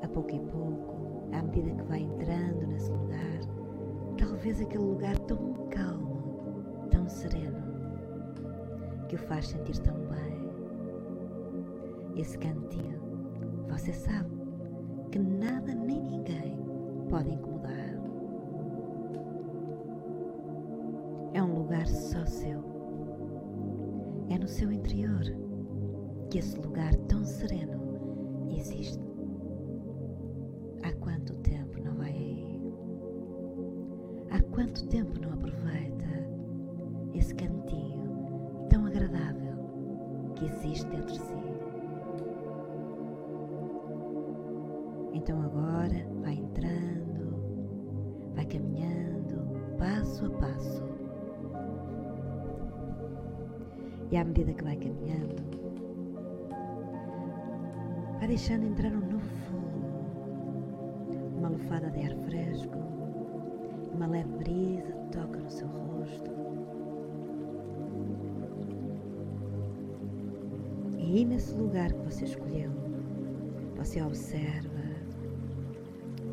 [0.00, 3.40] A pouco e pouco, à medida que vai entrando nesse lugar,
[4.16, 6.52] talvez aquele lugar tão calmo,
[6.88, 7.64] tão sereno,
[9.08, 10.52] que o faz sentir tão bem.
[12.14, 13.00] Esse cantinho,
[13.68, 14.43] você sabe
[17.14, 17.94] pode incomodar.
[21.32, 22.58] É um lugar só seu.
[24.30, 25.22] É no seu interior
[26.28, 28.98] que esse lugar tão sereno existe.
[30.82, 32.60] Há quanto tempo não vai aí?
[34.32, 36.08] Há quanto tempo não aproveita
[37.14, 39.54] esse cantinho tão agradável
[40.34, 41.44] que existe dentro de si?
[45.12, 46.83] Então agora vai entrando,
[48.44, 50.82] vai caminhando passo a passo.
[54.10, 55.42] E à medida que vai caminhando,
[58.18, 59.80] vai deixando entrar um novo fogo,
[61.38, 62.78] uma lufada de ar fresco,
[63.94, 66.30] uma leve brisa toca no seu rosto.
[70.98, 72.70] E aí nesse lugar que você escolheu,
[73.76, 74.68] você observa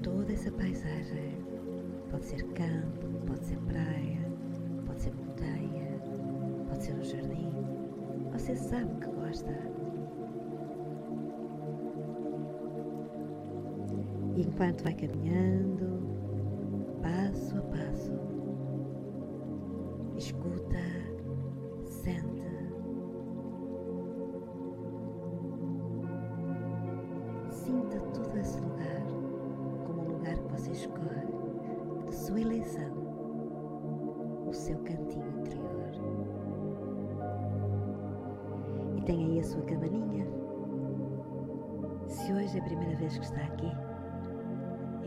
[0.04, 1.51] toda essa paisagem.
[2.12, 4.20] Pode ser campo, pode ser praia,
[4.86, 5.98] pode ser montanha,
[6.68, 7.50] pode ser um jardim.
[8.34, 9.50] Você sabe que gosta.
[14.36, 16.01] E enquanto vai caminhando,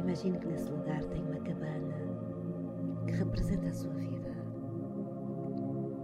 [0.05, 1.95] imagine que nesse lugar tem uma cabana
[3.07, 4.31] que representa a sua vida.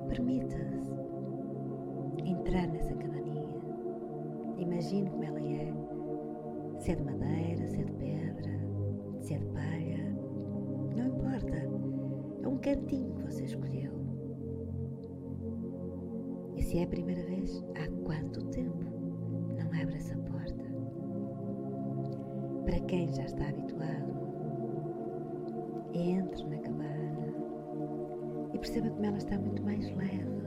[0.09, 0.95] Permita-se
[2.25, 3.61] entrar nessa cabaninha.
[4.57, 5.73] Imagine como ela é.
[6.79, 8.61] Se é de madeira, se é de pedra,
[9.21, 10.17] se é de palha.
[10.97, 11.57] Não importa.
[12.43, 13.93] É um cantinho que você escolheu.
[16.57, 18.83] E se é a primeira vez, há quanto tempo
[19.59, 20.70] não abre essa porta?
[22.65, 24.21] Para quem já está habituado,
[25.95, 27.35] entre na cabana
[28.53, 30.43] e perceba como ela está muito mais leve,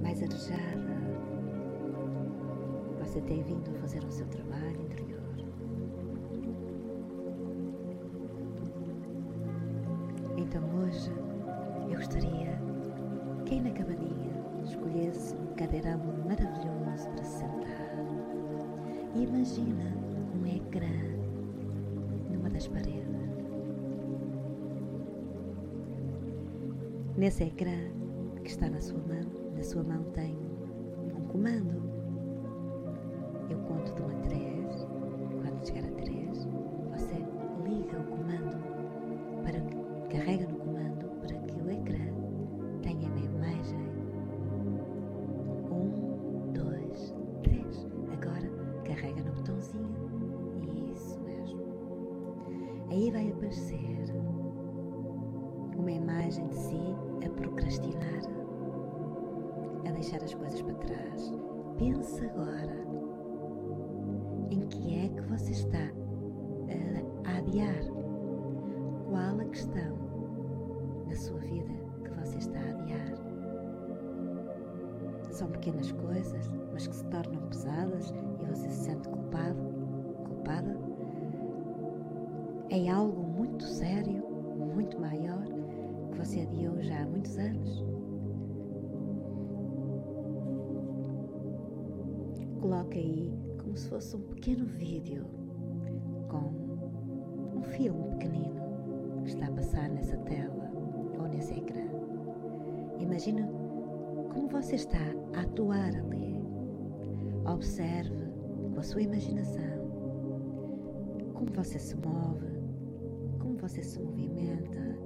[0.00, 0.94] mais arejada.
[3.00, 5.23] Você tem vindo a fazer o seu trabalho interior.
[27.24, 27.90] Nesse ecrã
[28.42, 30.36] que está na sua mão, na sua mão tem
[31.16, 31.83] um comando.
[82.76, 84.20] É algo muito sério,
[84.74, 85.44] muito maior,
[86.10, 87.84] que você adiou já há muitos anos?
[92.60, 95.24] Coloque aí como se fosse um pequeno vídeo
[96.28, 98.60] com um filme pequenino
[99.22, 100.68] que está a passar nessa tela
[101.16, 101.86] ou nesse ecrã.
[102.98, 103.48] Imagina
[104.32, 104.98] como você está
[105.34, 106.42] a atuar ali.
[107.46, 108.32] Observe
[108.74, 109.74] com a sua imaginação
[111.34, 112.53] como você se move,
[113.68, 114.98] você se movimenta,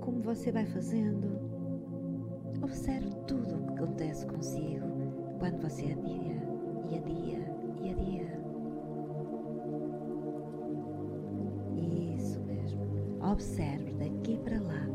[0.00, 1.26] como você vai fazendo.
[2.62, 4.86] Observe tudo o que acontece consigo
[5.40, 6.40] quando você adia
[6.88, 8.40] e adia e adia.
[12.16, 12.80] Isso mesmo.
[13.20, 14.86] Observe daqui para lá.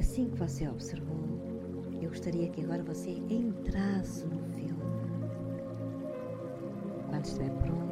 [0.00, 1.16] Assim que você observou,
[2.00, 4.82] eu gostaria que agora você entrasse no filme.
[7.08, 7.91] Quando estiver pronto,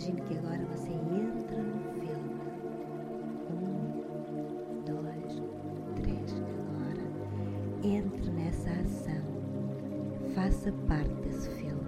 [0.00, 2.40] imagine que agora você entra no filme.
[3.50, 5.42] Um, dois,
[5.96, 6.42] três.
[6.72, 7.04] Agora,
[7.84, 9.20] entre nessa ação.
[10.34, 11.82] Faça parte desse filme.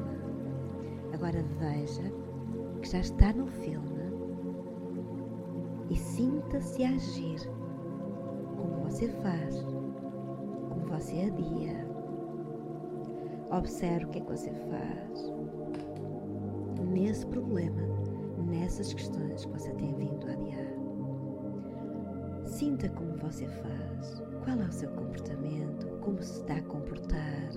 [1.14, 2.02] Agora veja
[2.82, 4.12] que já está no filme
[5.88, 7.40] e sinta-se agir
[8.56, 9.64] como você faz,
[10.68, 11.86] como você adia.
[13.50, 15.32] Observe o que é que você faz
[16.92, 17.91] nesse problema,
[18.72, 20.72] nessas questões que você tem vindo a adiar.
[22.46, 27.50] Sinta como você faz, qual é o seu comportamento, como se está a comportar.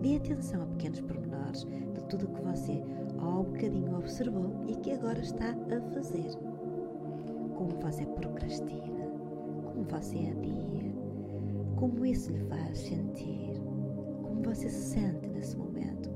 [0.00, 2.80] Dê atenção a pequenos pormenores de tudo o que você
[3.18, 6.30] ao bocadinho observou e que agora está a fazer.
[7.56, 9.06] Como você procrastina,
[9.64, 10.94] como você adia,
[11.74, 13.60] como isso lhe faz sentir,
[14.22, 16.08] como você se sente nesse momento.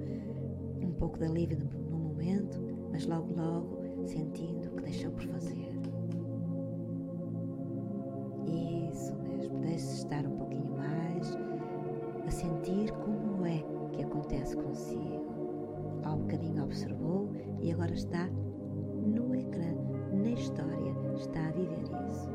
[0.80, 1.58] Um pouco de alívio
[1.90, 2.60] no momento,
[2.92, 5.72] mas logo, logo sentindo que deixou por fazer.
[8.46, 11.36] Isso mesmo, deixe-se estar um pouquinho mais
[12.26, 15.24] a sentir como é que acontece consigo.
[16.04, 17.30] Há um bocadinho observou
[17.60, 19.74] e agora está no ecrã,
[20.12, 22.28] na história, está a viver isso.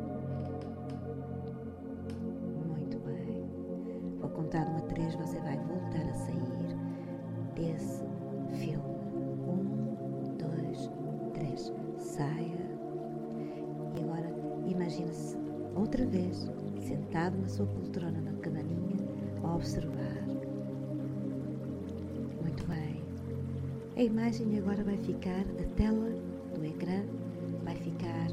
[2.67, 3.43] Muito bem.
[4.19, 5.78] Vou contar uma três, você vai voltar
[17.09, 18.95] sentado na sua poltrona na cabaninha
[19.43, 20.27] a observar.
[22.43, 23.03] Muito bem.
[23.97, 26.11] A imagem agora vai ficar, a tela
[26.53, 27.03] do ecrã
[27.63, 28.27] vai ficar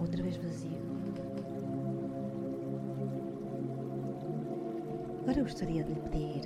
[0.00, 0.84] outra vez vazio.
[5.36, 6.42] eu gostaria de lhe pedir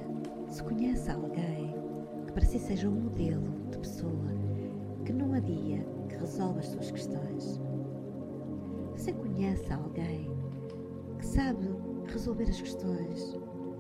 [0.48, 1.74] se conhece alguém
[2.26, 4.32] que para si seja um modelo de pessoa
[5.04, 7.60] que não adia, que resolve as suas questões.
[8.96, 10.37] Você conhece alguém
[11.28, 11.68] sabe
[12.06, 13.36] resolver as questões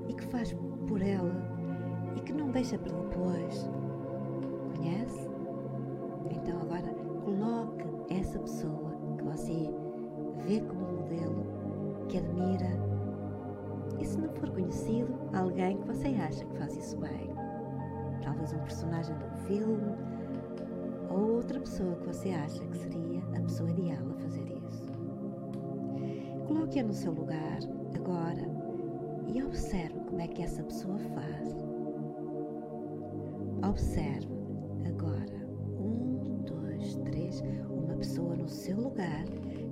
[0.06, 0.54] e que faz
[0.86, 1.34] por ela
[2.14, 3.70] e que não deixa para depois?
[4.76, 5.28] Conhece?
[6.30, 6.94] Então agora
[7.24, 9.70] coloque essa pessoa que você
[10.46, 11.46] vê como modelo,
[12.08, 12.68] que admira,
[13.98, 17.30] e se não for conhecido, alguém que você acha que faz isso bem.
[18.22, 19.96] Talvez um personagem de um filme
[21.08, 24.27] ou outra pessoa que você acha que seria a pessoa ideal a fazer.
[26.68, 27.60] Coloque-a no seu lugar
[27.96, 28.46] agora
[29.26, 31.56] e observe como é que essa pessoa faz.
[33.66, 34.28] Observe
[34.86, 35.48] agora
[35.80, 39.24] um, dois, três, uma pessoa no seu lugar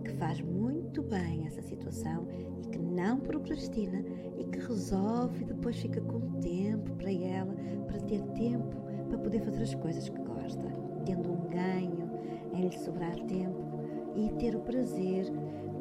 [0.04, 2.26] que faz muito bem essa situação
[2.62, 4.02] e que não procrastina
[4.38, 7.54] e que resolve e depois fica com tempo para ela,
[7.88, 8.74] para ter tempo
[9.10, 10.66] para poder fazer as coisas que gosta,
[11.04, 12.10] tendo um ganho
[12.54, 13.66] em lhe sobrar tempo
[14.14, 15.30] e ter o prazer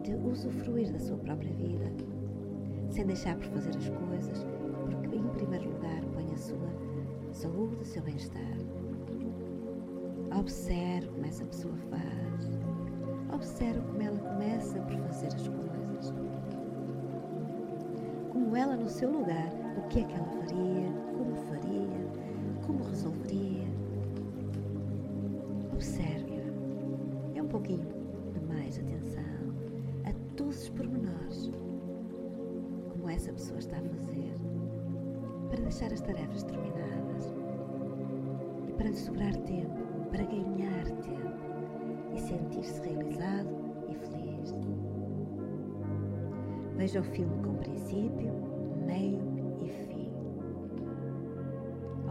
[0.06, 1.92] de usufruir da sua própria vida,
[2.90, 4.46] sem deixar por fazer as coisas,
[4.86, 6.70] porque em primeiro lugar põe a sua
[7.32, 8.56] saúde, o seu bem-estar.
[10.38, 12.60] Observe como essa pessoa faz.
[13.34, 16.14] Observe como ela começa por fazer as coisas.
[18.32, 23.68] Como ela, no seu lugar, o que é que ela faria, como faria, como resolveria.
[25.74, 27.38] Observe-a.
[27.38, 27.95] É um pouquinho
[33.26, 34.38] essa pessoa está a fazer
[35.50, 37.34] para deixar as tarefas terminadas
[38.68, 43.50] e para lhe sobrar tempo, para ganhar tempo e sentir-se realizado
[43.90, 44.54] e feliz.
[46.78, 48.32] Veja o filme com princípio,
[48.86, 49.20] meio
[49.60, 50.12] e fim.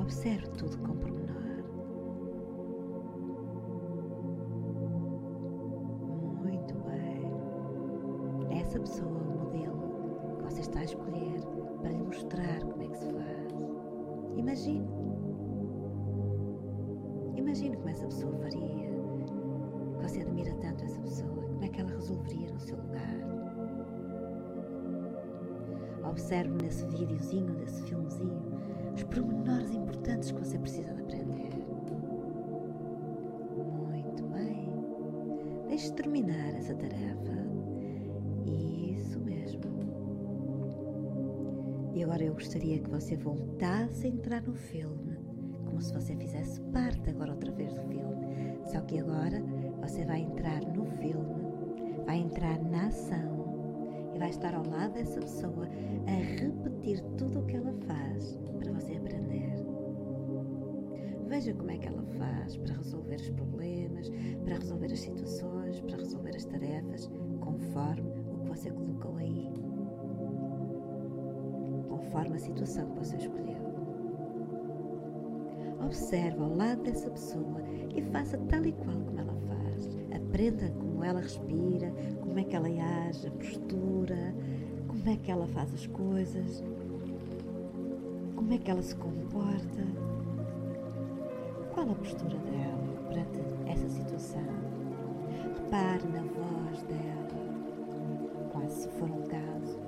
[0.00, 0.96] Observe tudo com
[26.14, 28.40] Observe nesse videozinho, nesse filmezinho,
[28.94, 31.50] os pormenores importantes que você precisa de aprender.
[33.56, 34.70] Muito bem.
[35.66, 37.32] Deixe terminar essa tarefa.
[38.46, 39.60] Isso mesmo.
[41.92, 45.18] E agora eu gostaria que você voltasse a entrar no filme,
[45.64, 48.60] como se você fizesse parte agora outra vez do filme.
[48.66, 49.42] Só que agora
[49.80, 51.42] você vai entrar no filme,
[52.06, 53.33] vai entrar na ação
[54.24, 55.68] vai estar ao lado dessa pessoa
[56.06, 59.52] a repetir tudo o que ela faz para você aprender.
[61.26, 64.10] Veja como é que ela faz para resolver os problemas,
[64.42, 69.52] para resolver as situações, para resolver as tarefas, conforme o que você colocou aí.
[71.90, 73.62] Conforme a situação que você escolheu.
[75.84, 77.60] Observe ao lado dessa pessoa
[77.94, 79.86] e faça tal e qual como ela faz.
[80.16, 84.34] Aprenda como ela respira, como é que ela age, a postura,
[84.88, 86.62] como é que ela faz as coisas,
[88.34, 89.84] como é que ela se comporta,
[91.72, 94.42] qual a postura dela perante essa situação.
[95.54, 97.24] Repare na voz dela,
[98.52, 99.78] quase se for um caso.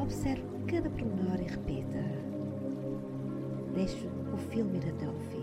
[0.00, 2.04] Observe cada pormenor e repita.
[3.74, 5.37] Deixe o filme ir até ao fim.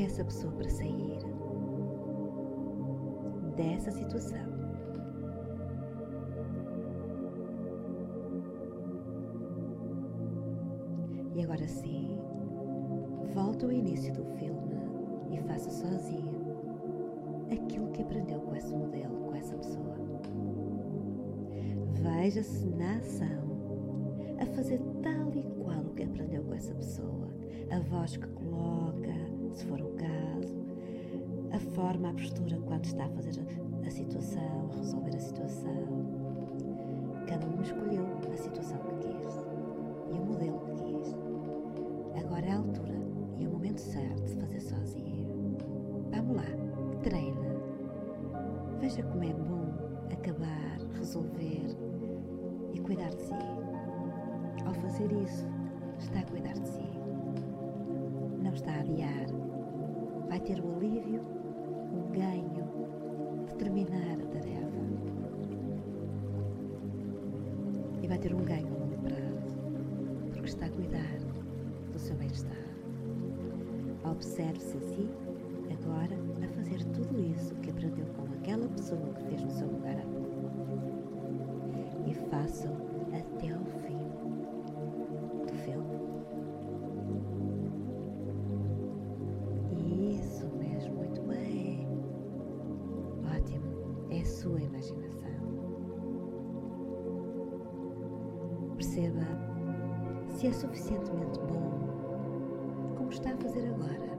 [0.00, 1.18] A essa pessoa para sair
[3.56, 4.52] dessa situação.
[11.34, 12.18] E agora sim,
[13.34, 14.76] volta ao início do filme
[15.30, 16.42] e faça sozinho
[17.50, 19.96] aquilo que aprendeu com esse modelo, com essa pessoa.
[21.94, 23.42] Veja-se na ação,
[24.40, 27.28] a fazer tal e qual o que aprendeu com essa pessoa,
[27.70, 29.21] a voz que coloca,
[29.52, 30.62] se for o caso,
[31.52, 33.32] a forma, a postura quando está a fazer
[33.86, 36.12] a situação, a resolver a situação.
[37.26, 39.34] Cada um escolheu a situação que quis
[40.10, 41.14] e o modelo que quis.
[42.24, 42.98] Agora é a altura
[43.38, 45.56] e o momento certo de fazer sozinho.
[46.10, 46.46] Vamos lá,
[47.02, 47.52] treina.
[48.80, 49.72] Veja como é bom
[50.12, 51.76] acabar, resolver
[52.72, 53.34] e cuidar de si.
[54.64, 55.46] Ao fazer isso,
[55.98, 56.92] está a cuidar de si.
[58.42, 59.41] Não está a adiar.
[60.32, 61.20] Vai ter o alívio,
[61.92, 62.66] o ganho
[63.46, 64.82] de terminar a tarefa.
[68.02, 69.58] E vai ter um ganho a longo prazo,
[70.32, 71.18] porque está a cuidar
[71.92, 72.56] do seu bem-estar.
[74.10, 75.10] Observe-se a si
[75.70, 79.98] agora a fazer tudo isso que aprendeu com aquela pessoa que fez no seu lugar
[79.98, 80.48] há pouco.
[82.06, 82.91] E faça-o
[100.42, 101.70] se é suficientemente bom
[102.96, 104.10] como está a fazer agora.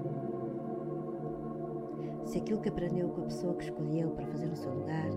[2.23, 5.09] Se aquilo que aprendeu com a pessoa que escolheu para fazer no seu lugar,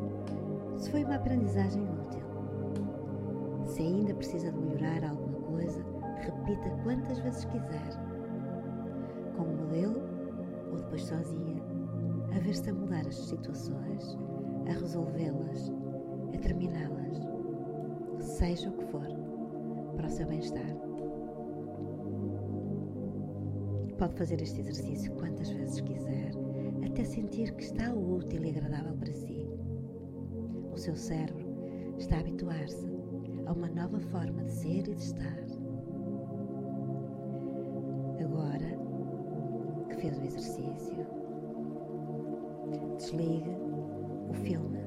[0.76, 2.26] se foi uma aprendizagem útil.
[3.66, 7.88] Se ainda precisa de melhorar alguma coisa, repita quantas vezes quiser.
[9.36, 10.02] Com o modelo
[10.72, 11.62] ou depois sozinha,
[12.34, 14.18] a ver-se a mudar as situações,
[14.68, 15.72] a resolvê-las,
[16.34, 17.20] a terminá-las,
[18.18, 19.06] seja o que for,
[19.96, 20.85] para o seu bem-estar.
[23.98, 26.32] Pode fazer este exercício quantas vezes quiser,
[26.84, 29.48] até sentir que está útil e agradável para si.
[30.70, 31.46] O seu cérebro
[31.96, 32.86] está a habituar-se
[33.46, 35.38] a uma nova forma de ser e de estar.
[38.20, 38.78] Agora
[39.88, 41.06] que fez o exercício,
[42.98, 43.56] desligue
[44.28, 44.80] o filme,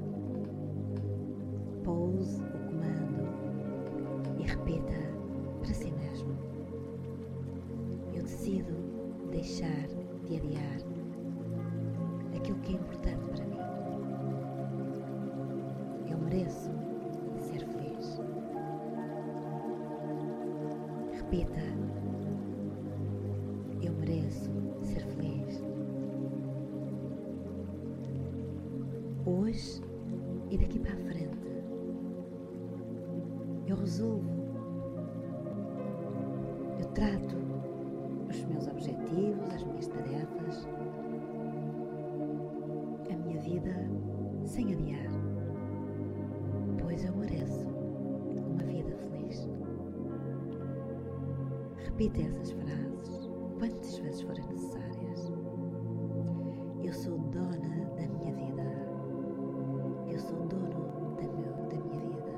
[1.84, 2.49] pouse
[21.30, 21.62] Repita.
[23.84, 24.50] Eu mereço
[24.82, 25.64] ser feliz.
[29.28, 29.80] Hoje
[30.50, 31.48] e daqui para a frente.
[33.68, 34.28] Eu resolvo.
[36.80, 37.36] Eu trato
[38.28, 40.68] os meus objetivos, as minhas tarefas,
[43.08, 43.76] a minha vida
[44.46, 45.12] sem adiar,
[52.00, 55.34] Repita essas frases quantas vezes forem necessárias.
[56.82, 58.64] Eu sou dona da minha vida.
[60.10, 62.32] Eu sou dono da, meu, da minha vida.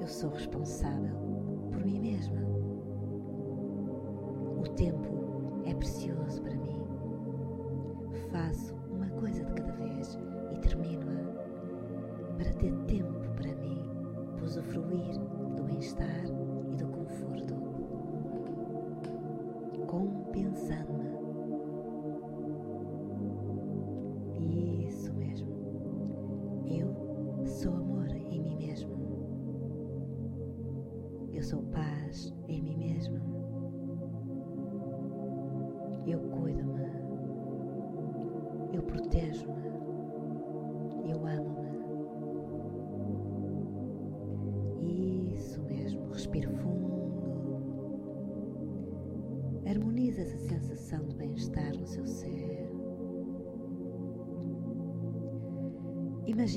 [0.00, 1.14] Eu sou responsável
[1.70, 2.57] por mim mesma.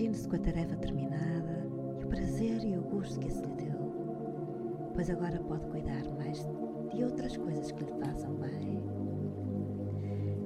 [0.01, 1.63] Imagine-se com a tarefa terminada
[1.99, 6.43] e o prazer e o gosto que isso lhe deu, pois agora pode cuidar mais
[6.91, 8.81] de outras coisas que lhe façam bem.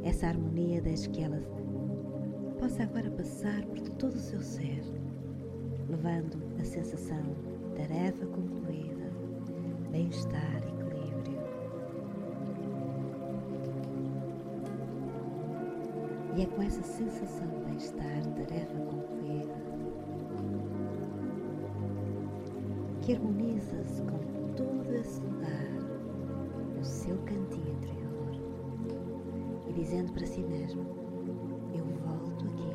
[0.03, 1.39] Essa harmonia deixe que ela
[2.59, 4.83] possa agora passar por todo o seu ser,
[5.87, 9.09] levando a sensação de tarefa concluída,
[9.89, 11.39] bem-estar e equilíbrio.
[16.35, 19.14] E é com essa sensação de bem-estar, tarefa concluída,
[23.05, 24.17] que harmoniza-se com
[24.55, 25.69] todo esse lugar
[26.75, 28.31] no seu cantinho interior
[29.67, 30.81] e dizendo para si mesmo:
[31.71, 32.73] Eu volto aqui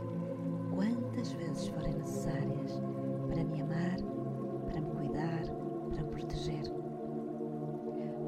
[0.73, 2.81] quantas vezes forem necessárias
[3.29, 3.97] para me amar,
[4.67, 5.43] para me cuidar,
[5.91, 6.63] para me proteger.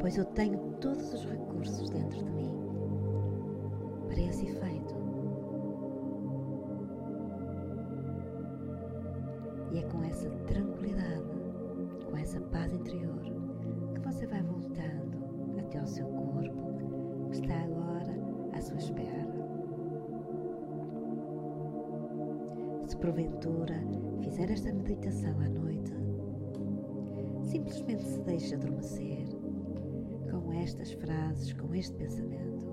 [0.00, 2.50] Pois eu tenho todos os recursos dentro de mim
[4.08, 4.71] para esse efeito.
[9.72, 11.24] E é com essa tranquilidade,
[12.04, 13.22] com essa paz interior,
[13.94, 18.14] que você vai voltando até ao seu corpo, que está agora
[18.52, 19.26] à sua espera.
[22.86, 23.82] Se porventura
[24.22, 25.94] fizer esta meditação à noite,
[27.42, 29.26] simplesmente se deixe adormecer
[30.30, 32.66] com estas frases, com este pensamento.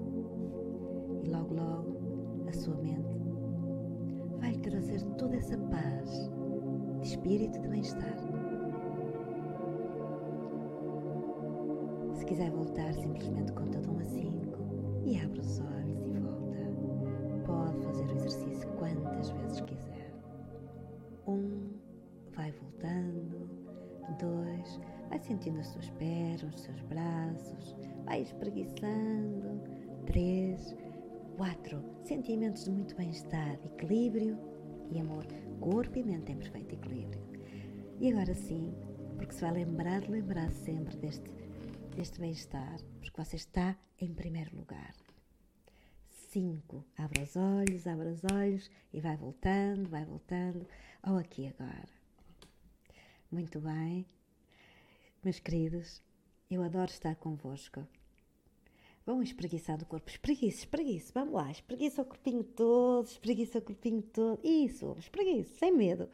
[1.24, 3.18] E logo, logo, a sua mente
[4.42, 6.30] vai trazer toda essa paz
[7.20, 8.16] espírito de bem-estar.
[12.14, 17.44] Se quiser voltar, simplesmente conta de 1 a 5 e abre os olhos e volta.
[17.46, 20.14] Pode fazer o exercício quantas vezes quiser.
[21.28, 21.74] Um,
[22.34, 23.50] vai voltando.
[24.18, 24.80] Dois,
[25.10, 27.76] vai sentindo as suas pernas, os seus braços,
[28.06, 29.62] vai espreguiçando.
[30.06, 30.74] Três,
[31.36, 34.38] quatro, sentimentos de muito bem-estar, equilíbrio
[34.90, 35.26] e amor,
[35.60, 37.22] corpo e mente em perfeito equilíbrio.
[37.99, 38.73] E agora sim,
[39.18, 41.30] porque se vai lembrar lembrar sempre deste,
[41.95, 44.95] deste bem-estar, porque você está em primeiro lugar.
[46.07, 50.65] Cinco, abra os olhos, abra os olhos e vai voltando, vai voltando
[51.03, 51.90] ao aqui agora.
[53.31, 54.06] Muito bem,
[55.23, 56.02] meus queridos,
[56.49, 57.86] eu adoro estar convosco.
[59.10, 64.03] Vão espreguiçar o corpo, espreguiça, espreguiça, vamos lá, espreguiça o corpinho todo, espreguiça o corpinho
[64.03, 66.07] todo, isso, espreguiça, sem medo,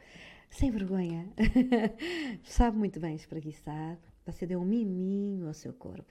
[0.48, 1.30] sem vergonha.
[2.42, 6.10] Sabe muito bem espreguiçar, você deu um miminho ao seu corpo,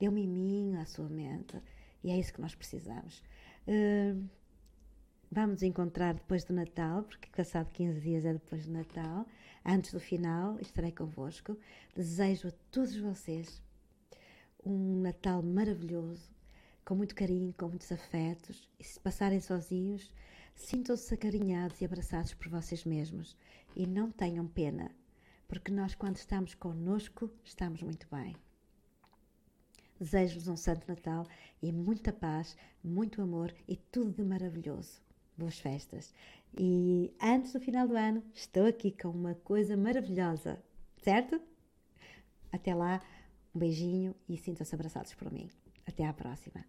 [0.00, 1.56] deu um miminho à sua mente,
[2.02, 3.22] e é isso que nós precisamos.
[3.68, 4.20] Uh,
[5.30, 9.24] vamos encontrar depois do Natal, porque passado 15 dias é depois do Natal,
[9.64, 11.56] antes do final, estarei convosco.
[11.94, 13.62] Desejo a todos vocês
[14.64, 16.30] um Natal maravilhoso,
[16.84, 20.12] com muito carinho, com muitos afetos, e se passarem sozinhos,
[20.54, 23.36] sintam-se acarinhados e abraçados por vocês mesmos
[23.76, 24.90] e não tenham pena,
[25.48, 28.34] porque nós, quando estamos conosco, estamos muito bem.
[29.98, 31.26] Desejo-vos um Santo Natal
[31.62, 35.00] e muita paz, muito amor e tudo de maravilhoso.
[35.36, 36.12] Boas festas.
[36.56, 40.62] E antes do final do ano, estou aqui com uma coisa maravilhosa,
[41.02, 41.40] certo?
[42.52, 43.02] Até lá.
[43.54, 45.48] Um beijinho e sintam-se abraçados por mim.
[45.86, 46.64] Até à próxima.